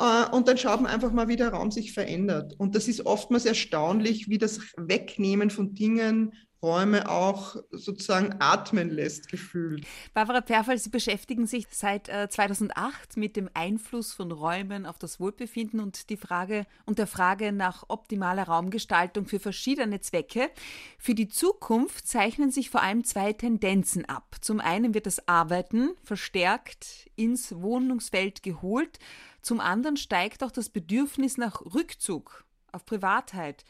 Äh, 0.00 0.30
und 0.30 0.48
dann 0.48 0.56
schaut 0.56 0.80
man 0.80 0.90
einfach 0.90 1.12
mal, 1.12 1.28
wie 1.28 1.36
der 1.36 1.50
Raum 1.50 1.70
sich 1.70 1.92
verändert. 1.92 2.54
Und 2.58 2.74
das 2.74 2.88
ist 2.88 3.04
oftmals 3.06 3.44
erstaunlich, 3.44 4.28
wie 4.28 4.38
das 4.38 4.60
Wegnehmen 4.76 5.50
von 5.50 5.74
Dingen 5.74 6.32
Räume 6.62 7.08
auch 7.08 7.56
sozusagen 7.70 8.34
atmen 8.38 8.90
lässt, 8.90 9.28
gefühlt. 9.28 9.86
Barbara 10.12 10.42
Perfall, 10.42 10.76
Sie 10.76 10.90
beschäftigen 10.90 11.46
sich 11.46 11.66
seit 11.70 12.10
äh, 12.10 12.28
2008 12.28 13.16
mit 13.16 13.36
dem 13.36 13.48
Einfluss 13.54 14.12
von 14.12 14.30
Räumen 14.30 14.84
auf 14.84 14.98
das 14.98 15.20
Wohlbefinden 15.20 15.80
und 15.80 16.10
die 16.10 16.18
Frage 16.18 16.66
und 16.84 16.98
der 16.98 17.06
Frage 17.06 17.52
nach 17.52 17.84
optimaler 17.88 18.42
Raumgestaltung 18.42 19.24
für 19.24 19.40
verschiedene 19.40 20.00
Zwecke. 20.00 20.50
Für 20.98 21.14
die 21.14 21.28
Zukunft 21.28 22.06
zeichnen 22.06 22.50
sich 22.50 22.68
vor 22.68 22.82
allem 22.82 23.04
zwei 23.04 23.32
Tendenzen 23.32 24.04
ab. 24.04 24.36
Zum 24.42 24.60
einen 24.60 24.92
wird 24.92 25.06
das 25.06 25.26
Arbeiten 25.28 25.92
verstärkt 26.04 27.10
ins 27.16 27.54
Wohnungsfeld 27.54 28.42
geholt, 28.42 28.98
zum 29.42 29.60
anderen 29.60 29.96
steigt 29.96 30.42
auch 30.42 30.50
das 30.50 30.68
Bedürfnis 30.68 31.36
nach 31.36 31.60
Rückzug 31.62 32.44
auf 32.72 32.84
Privatheit. 32.84 33.64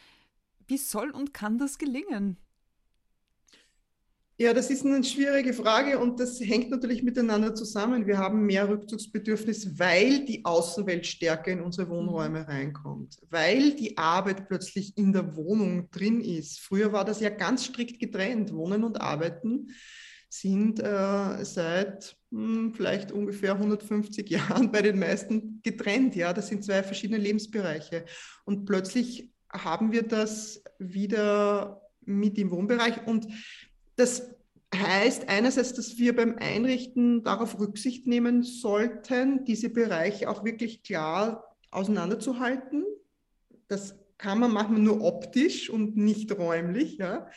Wie 0.67 0.79
soll 0.79 1.11
und 1.11 1.35
kann 1.35 1.59
das 1.59 1.79
gelingen? 1.79 2.37
Ja, 4.41 4.55
das 4.55 4.71
ist 4.71 4.87
eine 4.87 5.05
schwierige 5.05 5.53
Frage 5.53 5.99
und 5.99 6.19
das 6.19 6.41
hängt 6.41 6.71
natürlich 6.71 7.03
miteinander 7.03 7.55
zusammen. 7.55 8.07
Wir 8.07 8.17
haben 8.17 8.47
mehr 8.47 8.71
Rückzugsbedürfnis, 8.71 9.79
weil 9.79 10.25
die 10.25 10.47
Außenwelt 10.47 11.07
stärker 11.07 11.53
in 11.53 11.61
unsere 11.61 11.91
Wohnräume 11.91 12.49
reinkommt, 12.49 13.19
weil 13.29 13.73
die 13.73 13.99
Arbeit 13.99 14.49
plötzlich 14.49 14.97
in 14.97 15.13
der 15.13 15.37
Wohnung 15.37 15.91
drin 15.91 16.23
ist. 16.23 16.59
Früher 16.61 16.91
war 16.91 17.05
das 17.05 17.21
ja 17.21 17.29
ganz 17.29 17.67
strikt 17.67 18.01
getrennt. 18.01 18.55
Wohnen 18.55 18.83
und 18.83 18.99
Arbeiten 18.99 19.73
sind 20.31 20.79
äh, 20.81 21.45
seit 21.45 22.17
hm, 22.31 22.73
vielleicht 22.73 23.13
ungefähr 23.13 23.55
150 23.55 24.31
Jahren 24.31 24.71
bei 24.71 24.81
den 24.81 24.99
meisten 24.99 25.61
getrennt. 25.63 26.15
Ja, 26.15 26.33
das 26.33 26.49
sind 26.49 26.65
zwei 26.65 26.83
verschiedene 26.83 27.19
Lebensbereiche. 27.19 28.05
Und 28.45 28.65
plötzlich 28.65 29.31
haben 29.53 29.93
wir 29.93 30.05
das 30.05 30.63
wieder 30.79 31.83
mit 32.03 32.39
im 32.39 32.51
Wohnbereich 32.51 33.07
und 33.07 33.27
das 33.97 34.31
heißt 34.75 35.29
einerseits, 35.29 35.75
dass 35.75 35.99
wir 35.99 36.15
beim 36.15 36.37
Einrichten 36.39 37.25
darauf 37.25 37.59
Rücksicht 37.59 38.07
nehmen 38.07 38.45
sollten, 38.45 39.45
diese 39.45 39.69
Bereiche 39.69 40.31
auch 40.31 40.45
wirklich 40.45 40.85
klar 40.85 41.57
auseinanderzuhalten. 41.73 42.85
Das 43.67 43.97
kann 44.17 44.39
man 44.39 44.53
machen 44.53 44.85
nur 44.85 45.03
optisch 45.03 45.71
und 45.71 45.97
nicht 45.97 46.31
räumlich. 46.39 46.99
Ja. 46.99 47.29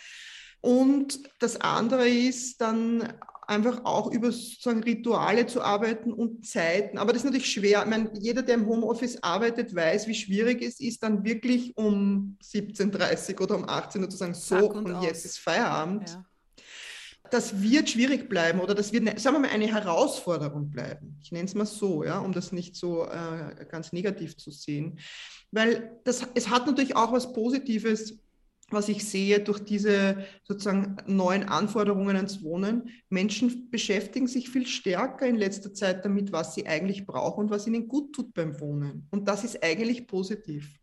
Und 0.63 1.19
das 1.39 1.59
andere 1.59 2.07
ist 2.07 2.61
dann 2.61 3.13
einfach 3.47 3.83
auch 3.83 4.09
über 4.09 4.31
sozusagen 4.31 4.81
Rituale 4.81 5.45
zu 5.45 5.61
arbeiten 5.61 6.13
und 6.13 6.47
Zeiten. 6.47 6.97
Aber 6.97 7.11
das 7.11 7.23
ist 7.23 7.25
natürlich 7.25 7.51
schwer. 7.51 7.81
Ich 7.83 7.89
meine, 7.89 8.09
jeder, 8.17 8.43
der 8.43 8.55
im 8.55 8.67
Homeoffice 8.67 9.21
arbeitet, 9.21 9.75
weiß, 9.75 10.07
wie 10.07 10.15
schwierig 10.15 10.61
es 10.61 10.79
ist, 10.79 11.03
dann 11.03 11.25
wirklich 11.25 11.75
um 11.75 12.37
17.30 12.41 13.33
Uhr 13.33 13.41
oder 13.41 13.55
um 13.57 13.67
18 13.67 14.03
Uhr 14.03 14.09
zu 14.09 14.15
sagen, 14.15 14.33
so 14.33 14.71
und, 14.71 14.85
und 14.85 15.01
jetzt 15.01 15.25
ist 15.25 15.37
Feierabend. 15.37 16.09
Ja 16.09 16.25
das 17.33 17.63
wird 17.63 17.89
schwierig 17.89 18.29
bleiben 18.29 18.59
oder 18.59 18.75
das 18.75 18.93
wird, 18.93 19.19
sagen 19.19 19.37
wir 19.37 19.39
mal, 19.39 19.49
eine 19.49 19.65
Herausforderung 19.65 20.69
bleiben. 20.69 21.17
Ich 21.23 21.31
nenne 21.31 21.45
es 21.45 21.55
mal 21.55 21.65
so, 21.65 22.03
ja, 22.03 22.19
um 22.19 22.31
das 22.31 22.51
nicht 22.51 22.75
so 22.75 23.05
äh, 23.05 23.65
ganz 23.69 23.91
negativ 23.91 24.37
zu 24.37 24.51
sehen. 24.51 24.99
Weil 25.51 25.99
das, 26.03 26.27
es 26.35 26.49
hat 26.49 26.67
natürlich 26.67 26.95
auch 26.95 27.11
was 27.11 27.33
Positives, 27.33 28.19
was 28.69 28.89
ich 28.89 29.07
sehe 29.07 29.39
durch 29.39 29.59
diese 29.59 30.25
sozusagen 30.43 30.97
neuen 31.05 31.43
Anforderungen 31.43 32.15
ans 32.15 32.43
Wohnen. 32.43 32.89
Menschen 33.09 33.69
beschäftigen 33.69 34.27
sich 34.27 34.49
viel 34.49 34.65
stärker 34.65 35.27
in 35.27 35.35
letzter 35.35 35.73
Zeit 35.73 36.05
damit, 36.05 36.31
was 36.31 36.55
sie 36.55 36.65
eigentlich 36.65 37.05
brauchen 37.05 37.45
und 37.45 37.49
was 37.49 37.67
ihnen 37.67 37.87
gut 37.87 38.13
tut 38.13 38.33
beim 38.33 38.59
Wohnen. 38.59 39.07
Und 39.11 39.27
das 39.27 39.43
ist 39.43 39.63
eigentlich 39.63 40.07
positiv 40.07 40.79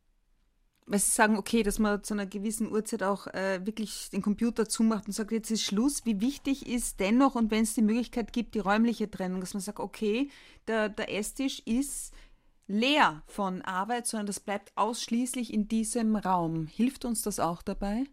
weil 0.90 0.98
sie 0.98 1.10
sagen, 1.12 1.36
okay, 1.36 1.62
dass 1.62 1.78
man 1.78 2.02
zu 2.02 2.14
einer 2.14 2.26
gewissen 2.26 2.70
Uhrzeit 2.70 3.04
auch 3.04 3.28
äh, 3.28 3.64
wirklich 3.64 4.10
den 4.10 4.22
Computer 4.22 4.68
zumacht 4.68 5.06
und 5.06 5.12
sagt, 5.12 5.30
jetzt 5.30 5.50
ist 5.52 5.62
Schluss. 5.62 6.04
Wie 6.04 6.20
wichtig 6.20 6.66
ist 6.66 6.98
dennoch, 6.98 7.36
und 7.36 7.52
wenn 7.52 7.62
es 7.62 7.74
die 7.74 7.82
Möglichkeit 7.82 8.32
gibt, 8.32 8.56
die 8.56 8.58
räumliche 8.58 9.08
Trennung, 9.08 9.40
dass 9.40 9.54
man 9.54 9.60
sagt, 9.60 9.78
okay, 9.78 10.30
der, 10.66 10.88
der 10.88 11.14
Esstisch 11.14 11.60
ist 11.64 12.12
leer 12.70 13.22
von 13.26 13.62
Arbeit, 13.62 14.06
sondern 14.06 14.26
das 14.26 14.40
bleibt 14.40 14.72
ausschließlich 14.76 15.52
in 15.52 15.68
diesem 15.68 16.16
Raum. 16.16 16.66
Hilft 16.66 17.04
uns 17.04 17.22
das 17.22 17.40
auch 17.40 17.62
dabei? 17.62 18.04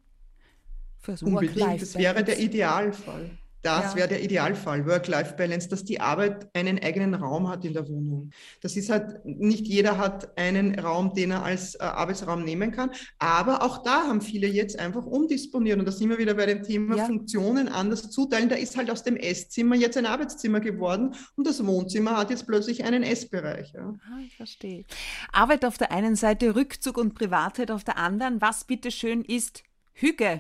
Fürs 0.98 1.22
Unbedingt, 1.22 1.82
das 1.82 1.96
wäre 1.96 2.24
der 2.24 2.40
Idealfall. 2.40 3.38
Das 3.64 3.94
ja. 3.94 3.96
wäre 3.96 4.08
der 4.08 4.24
Idealfall, 4.24 4.86
Work-Life-Balance, 4.86 5.70
dass 5.70 5.84
die 5.84 6.00
Arbeit 6.00 6.48
einen 6.54 6.80
eigenen 6.80 7.16
Raum 7.16 7.50
hat 7.50 7.66
in 7.66 7.74
der 7.74 7.88
Wohnung. 7.88 8.32
Das 8.62 8.78
ist 8.78 8.90
halt, 8.90 9.26
nicht 9.26 9.68
jeder 9.68 9.98
hat 9.98 10.38
einen 10.38 10.78
Raum, 10.80 11.14
den 11.14 11.32
er 11.32 11.44
als 11.44 11.76
äh, 11.76 11.80
Arbeitsraum 11.80 12.44
nehmen 12.44 12.72
kann, 12.72 12.92
aber 13.20 13.64
auch 13.64 13.84
da 13.84 14.08
haben 14.08 14.22
viele 14.22 14.48
jetzt 14.48 14.80
einfach 14.80 15.06
umdisponiert 15.06 15.80
und 15.80 15.86
da 15.86 15.92
sind 15.92 16.10
wir 16.10 16.18
wieder 16.18 16.36
bei 16.36 16.46
dem 16.46 16.64
Thema 16.64 16.96
ja. 16.98 17.06
Funktionen 17.06 17.68
anders 17.68 18.10
zuteilen. 18.12 18.50
Da 18.50 18.56
ist 18.56 18.78
halt 18.78 18.92
aus 18.92 19.04
dem 19.04 19.18
Esszimmer 19.18 19.76
jetzt 19.76 19.98
ein 19.98 20.06
Arbeitszimmer 20.06 20.60
geworden 20.60 21.16
und 21.36 21.48
das 21.48 21.66
Wohnzimmer 21.66 22.16
hat 22.18 22.30
jetzt 22.30 22.46
plötzlich 22.46 22.84
einen 22.84 23.04
Essbereich. 23.04 23.74
Ja. 23.74 23.96
Ah, 24.10 24.20
ich 24.26 24.36
verstehe. 24.36 24.86
Arbeit 25.32 25.66
auf 25.66 25.78
der 25.78 25.92
einen 25.92 26.16
Seite, 26.16 26.56
Rückzug 26.56 26.98
und 26.98 27.16
Privatheit 27.16 27.72
auf 27.72 27.84
der 27.84 27.98
anderen. 27.98 28.40
Was 28.40 28.66
bitteschön 28.66 29.24
ist 29.24 29.64
Hüge 29.94 30.40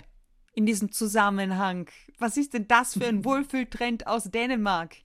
in 0.58 0.66
diesem 0.66 0.92
Zusammenhang? 0.92 1.88
Was 2.18 2.36
ist 2.36 2.54
denn 2.54 2.68
das 2.68 2.94
für 2.96 3.06
ein 3.06 3.24
Wohlfühltrend 3.26 4.08
aus 4.08 4.26
Dänemark? 4.26 4.96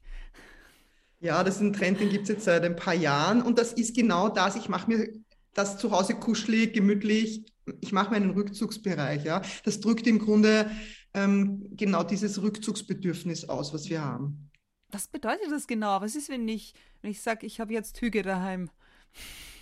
Ja, 1.20 1.44
das 1.44 1.56
ist 1.56 1.60
ein 1.60 1.72
Trend, 1.74 2.00
den 2.00 2.08
gibt 2.08 2.24
es 2.24 2.30
jetzt 2.30 2.44
seit 2.46 2.64
ein 2.64 2.74
paar 2.74 2.94
Jahren 2.94 3.42
und 3.42 3.58
das 3.58 3.74
ist 3.74 3.94
genau 3.94 4.30
das. 4.30 4.56
Ich 4.56 4.70
mache 4.70 4.90
mir 4.90 5.08
das 5.52 5.76
zu 5.76 5.90
Hause 5.90 6.14
kuschelig, 6.14 6.72
gemütlich. 6.72 7.44
Ich 7.80 7.92
mache 7.92 8.10
mir 8.10 8.16
einen 8.16 8.30
Rückzugsbereich. 8.30 9.24
Ja. 9.24 9.42
Das 9.64 9.80
drückt 9.80 10.06
im 10.06 10.18
Grunde 10.18 10.70
ähm, 11.12 11.68
genau 11.76 12.02
dieses 12.02 12.40
Rückzugsbedürfnis 12.40 13.48
aus, 13.48 13.74
was 13.74 13.90
wir 13.90 14.02
haben. 14.02 14.50
Was 14.90 15.06
bedeutet 15.06 15.50
das 15.50 15.66
genau? 15.66 16.00
Was 16.00 16.16
ist, 16.16 16.30
wenn 16.30 16.48
ich, 16.48 16.74
wenn 17.02 17.10
ich 17.10 17.20
sage, 17.20 17.46
ich 17.46 17.60
habe 17.60 17.74
jetzt 17.74 18.00
Hüge 18.00 18.22
daheim? 18.22 18.70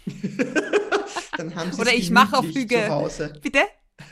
Dann 1.37 1.55
haben 1.57 1.73
Sie 1.73 1.81
Oder 1.81 1.95
ich 1.95 2.11
mache 2.11 2.39
auf 2.39 2.47
Hüge. 2.47 2.85
Zu 2.87 2.91
Hause. 2.91 3.33
Bitte? 3.43 3.61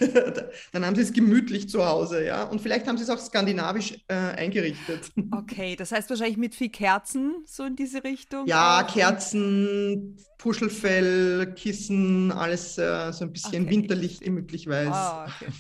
dann 0.72 0.85
haben 0.85 0.96
sie 0.96 1.03
es 1.03 1.12
gemütlich 1.12 1.68
zu 1.68 1.85
Hause, 1.85 2.24
ja. 2.24 2.44
Und 2.44 2.61
vielleicht 2.61 2.87
haben 2.87 2.96
sie 2.96 3.05
es 3.05 3.11
auch 3.11 3.18
skandinavisch 3.18 3.94
äh, 4.09 4.14
eingerichtet. 4.14 5.12
Okay, 5.31 5.77
das 5.77 5.92
heißt 5.92 6.11
wahrscheinlich 6.11 6.37
mit 6.37 6.55
viel 6.55 6.70
Kerzen, 6.70 7.44
so 7.44 7.64
in 7.64 7.77
diese 7.77 8.03
Richtung? 8.03 8.46
Ja. 8.46 8.83
Kerzen, 8.83 10.16
Puschelfell, 10.38 11.55
Kissen, 11.55 12.33
alles 12.33 12.79
äh, 12.79 13.12
so 13.12 13.24
ein 13.24 13.33
bisschen 13.33 13.64
okay. 13.64 13.70
winterlich, 13.70 14.20
gemütlich 14.20 14.66
weiß. 14.66 14.88
Oh, 14.88 15.31
okay. 15.31 15.53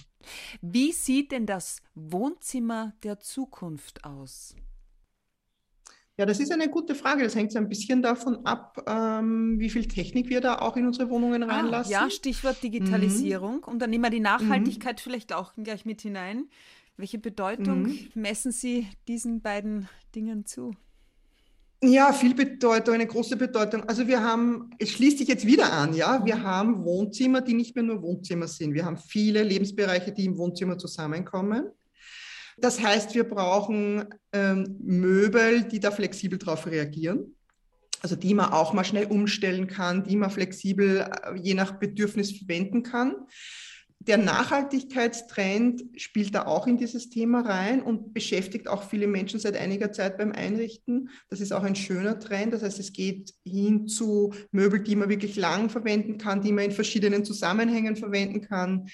Wie 0.60 0.92
sieht 0.92 1.32
denn 1.32 1.46
das 1.46 1.80
Wohnzimmer 1.94 2.94
der 3.02 3.20
Zukunft 3.20 4.04
aus? 4.04 4.54
Ja, 6.18 6.26
das 6.26 6.40
ist 6.40 6.50
eine 6.50 6.68
gute 6.68 6.96
Frage. 6.96 7.22
Das 7.22 7.36
hängt 7.36 7.52
so 7.52 7.58
ein 7.58 7.68
bisschen 7.68 8.02
davon 8.02 8.44
ab, 8.44 8.84
ähm, 8.88 9.60
wie 9.60 9.70
viel 9.70 9.86
Technik 9.86 10.28
wir 10.28 10.40
da 10.40 10.56
auch 10.56 10.76
in 10.76 10.84
unsere 10.84 11.08
Wohnungen 11.10 11.44
ah, 11.44 11.54
reinlassen. 11.54 11.94
Ah, 11.94 12.04
ja, 12.04 12.10
Stichwort 12.10 12.60
Digitalisierung. 12.60 13.58
Mhm. 13.58 13.64
Und 13.64 13.78
dann 13.78 13.90
nehmen 13.90 14.02
wir 14.02 14.10
die 14.10 14.18
Nachhaltigkeit 14.18 14.96
mhm. 14.96 15.00
vielleicht 15.00 15.32
auch 15.32 15.52
gleich 15.54 15.84
mit 15.84 16.00
hinein. 16.00 16.48
Welche 16.96 17.18
Bedeutung 17.18 17.82
mhm. 17.82 18.08
messen 18.14 18.50
Sie 18.50 18.88
diesen 19.06 19.42
beiden 19.42 19.88
Dingen 20.16 20.44
zu? 20.44 20.72
Ja, 21.80 22.12
viel 22.12 22.34
Bedeutung, 22.34 22.94
eine 22.94 23.06
große 23.06 23.36
Bedeutung. 23.36 23.84
Also 23.84 24.08
wir 24.08 24.20
haben, 24.20 24.70
es 24.80 24.90
schließt 24.90 25.18
sich 25.18 25.28
jetzt 25.28 25.46
wieder 25.46 25.72
an, 25.72 25.94
ja, 25.94 26.26
wir 26.26 26.34
mhm. 26.34 26.42
haben 26.42 26.84
Wohnzimmer, 26.84 27.42
die 27.42 27.54
nicht 27.54 27.76
mehr 27.76 27.84
nur 27.84 28.02
Wohnzimmer 28.02 28.48
sind. 28.48 28.74
Wir 28.74 28.84
haben 28.84 28.96
viele 28.96 29.44
Lebensbereiche, 29.44 30.10
die 30.10 30.24
im 30.24 30.36
Wohnzimmer 30.36 30.76
zusammenkommen. 30.78 31.70
Das 32.60 32.82
heißt, 32.82 33.14
wir 33.14 33.24
brauchen 33.24 34.06
ähm, 34.32 34.76
Möbel, 34.80 35.62
die 35.62 35.80
da 35.80 35.90
flexibel 35.90 36.38
darauf 36.38 36.66
reagieren. 36.66 37.34
Also 38.00 38.14
die 38.14 38.34
man 38.34 38.52
auch 38.52 38.72
mal 38.72 38.84
schnell 38.84 39.06
umstellen 39.06 39.66
kann, 39.66 40.04
die 40.04 40.16
man 40.16 40.30
flexibel 40.30 40.98
äh, 40.98 41.34
je 41.36 41.54
nach 41.54 41.72
Bedürfnis 41.78 42.36
verwenden 42.36 42.82
kann 42.82 43.14
der 44.00 44.16
Nachhaltigkeitstrend 44.16 45.82
spielt 45.96 46.32
da 46.32 46.46
auch 46.46 46.68
in 46.68 46.78
dieses 46.78 47.10
Thema 47.10 47.40
rein 47.40 47.82
und 47.82 48.14
beschäftigt 48.14 48.68
auch 48.68 48.84
viele 48.84 49.08
Menschen 49.08 49.40
seit 49.40 49.56
einiger 49.56 49.90
Zeit 49.90 50.18
beim 50.18 50.30
Einrichten. 50.30 51.10
Das 51.28 51.40
ist 51.40 51.52
auch 51.52 51.64
ein 51.64 51.74
schöner 51.74 52.20
Trend. 52.20 52.52
Das 52.52 52.62
heißt, 52.62 52.78
es 52.78 52.92
geht 52.92 53.34
hin 53.44 53.88
zu 53.88 54.32
Möbel, 54.52 54.84
die 54.84 54.94
man 54.94 55.08
wirklich 55.08 55.34
lang 55.34 55.68
verwenden 55.68 56.16
kann, 56.16 56.42
die 56.42 56.52
man 56.52 56.66
in 56.66 56.70
verschiedenen 56.70 57.24
Zusammenhängen 57.24 57.96
verwenden 57.96 58.40
kann, 58.40 58.86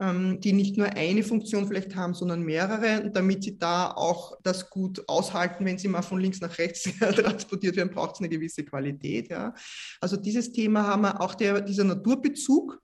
ähm, 0.00 0.40
die 0.40 0.52
nicht 0.52 0.76
nur 0.76 0.86
eine 0.86 1.24
Funktion 1.24 1.66
vielleicht 1.66 1.96
haben, 1.96 2.14
sondern 2.14 2.42
mehrere. 2.42 3.02
Und 3.02 3.16
damit 3.16 3.42
sie 3.42 3.58
da 3.58 3.90
auch 3.90 4.38
das 4.44 4.70
gut 4.70 5.02
aushalten, 5.08 5.64
wenn 5.64 5.78
sie 5.78 5.88
mal 5.88 6.02
von 6.02 6.20
links 6.20 6.40
nach 6.40 6.56
rechts 6.58 6.84
transportiert 6.98 7.74
werden, 7.74 7.92
braucht 7.92 8.14
es 8.14 8.20
eine 8.20 8.28
gewisse 8.28 8.64
Qualität. 8.64 9.28
Ja. 9.28 9.54
Also 10.00 10.16
dieses 10.16 10.52
Thema 10.52 10.86
haben 10.86 11.02
wir 11.02 11.20
auch 11.20 11.34
der, 11.34 11.60
dieser 11.62 11.84
Naturbezug 11.84 12.80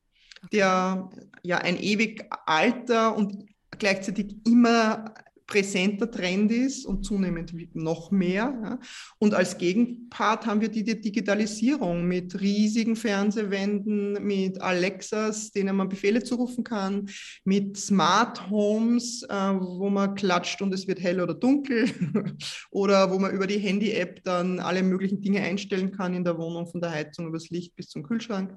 der 0.52 1.10
ja 1.42 1.58
ein 1.58 1.80
ewig 1.80 2.24
alter 2.46 3.16
und 3.16 3.46
gleichzeitig 3.78 4.36
immer 4.46 5.14
präsenter 5.48 6.10
Trend 6.10 6.52
ist 6.52 6.84
und 6.84 7.04
zunehmend 7.04 7.52
noch 7.74 8.10
mehr. 8.10 8.54
Ja. 8.62 8.78
Und 9.18 9.34
als 9.34 9.56
Gegenpart 9.56 10.46
haben 10.46 10.60
wir 10.60 10.68
die, 10.68 10.84
die, 10.84 11.00
Digitalisierung 11.00 12.06
mit 12.06 12.38
riesigen 12.40 12.94
Fernsehwänden, 12.96 14.22
mit 14.24 14.60
Alexas, 14.60 15.50
denen 15.50 15.74
man 15.74 15.88
Befehle 15.88 16.22
zurufen 16.22 16.64
kann, 16.64 17.08
mit 17.44 17.78
Smart 17.78 18.50
Homes, 18.50 19.22
äh, 19.22 19.34
wo 19.34 19.88
man 19.88 20.14
klatscht 20.14 20.60
und 20.60 20.72
es 20.74 20.86
wird 20.86 21.00
hell 21.00 21.20
oder 21.20 21.34
dunkel, 21.34 21.88
oder 22.70 23.10
wo 23.10 23.18
man 23.18 23.32
über 23.32 23.46
die 23.46 23.58
Handy-App 23.58 24.22
dann 24.24 24.60
alle 24.60 24.82
möglichen 24.82 25.22
Dinge 25.22 25.40
einstellen 25.40 25.92
kann 25.92 26.14
in 26.14 26.24
der 26.24 26.36
Wohnung, 26.36 26.66
von 26.66 26.82
der 26.82 26.90
Heizung 26.90 27.26
übers 27.26 27.48
Licht 27.48 27.74
bis 27.74 27.88
zum 27.88 28.02
Kühlschrank 28.02 28.54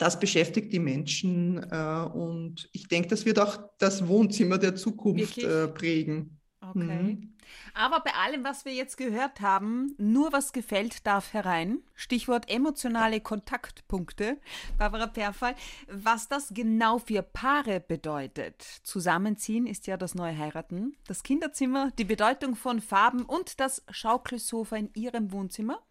das 0.00 0.18
beschäftigt 0.18 0.72
die 0.72 0.78
Menschen 0.78 1.58
äh, 1.70 2.08
und 2.14 2.70
ich 2.72 2.88
denke, 2.88 3.08
das 3.08 3.26
wird 3.26 3.38
auch 3.38 3.58
das 3.78 4.08
Wohnzimmer 4.08 4.56
der 4.56 4.74
Zukunft 4.74 5.36
äh, 5.36 5.68
prägen. 5.68 6.40
Okay. 6.62 7.02
Mhm. 7.02 7.34
Aber 7.74 8.00
bei 8.00 8.12
allem, 8.14 8.42
was 8.44 8.64
wir 8.64 8.72
jetzt 8.72 8.96
gehört 8.96 9.40
haben, 9.40 9.94
nur 9.98 10.32
was 10.32 10.52
gefällt, 10.52 11.06
darf 11.06 11.34
herein. 11.34 11.82
Stichwort 11.94 12.48
emotionale 12.48 13.20
Kontaktpunkte. 13.20 14.38
Barbara 14.78 15.06
Perfall, 15.06 15.54
was 15.88 16.28
das 16.28 16.54
genau 16.54 16.98
für 16.98 17.22
Paare 17.22 17.80
bedeutet. 17.80 18.62
Zusammenziehen 18.82 19.66
ist 19.66 19.86
ja 19.86 19.98
das 19.98 20.14
neue 20.14 20.38
Heiraten. 20.38 20.96
Das 21.08 21.22
Kinderzimmer, 21.22 21.90
die 21.98 22.04
Bedeutung 22.04 22.56
von 22.56 22.80
Farben 22.80 23.24
und 23.24 23.60
das 23.60 23.84
Schaukelsofa 23.90 24.76
in 24.76 24.90
ihrem 24.94 25.32
Wohnzimmer. 25.32 25.82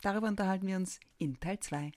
Darüber 0.00 0.28
unterhalten 0.28 0.66
wir 0.66 0.76
uns 0.76 1.00
in 1.18 1.38
Teil 1.40 1.58
2. 1.60 1.92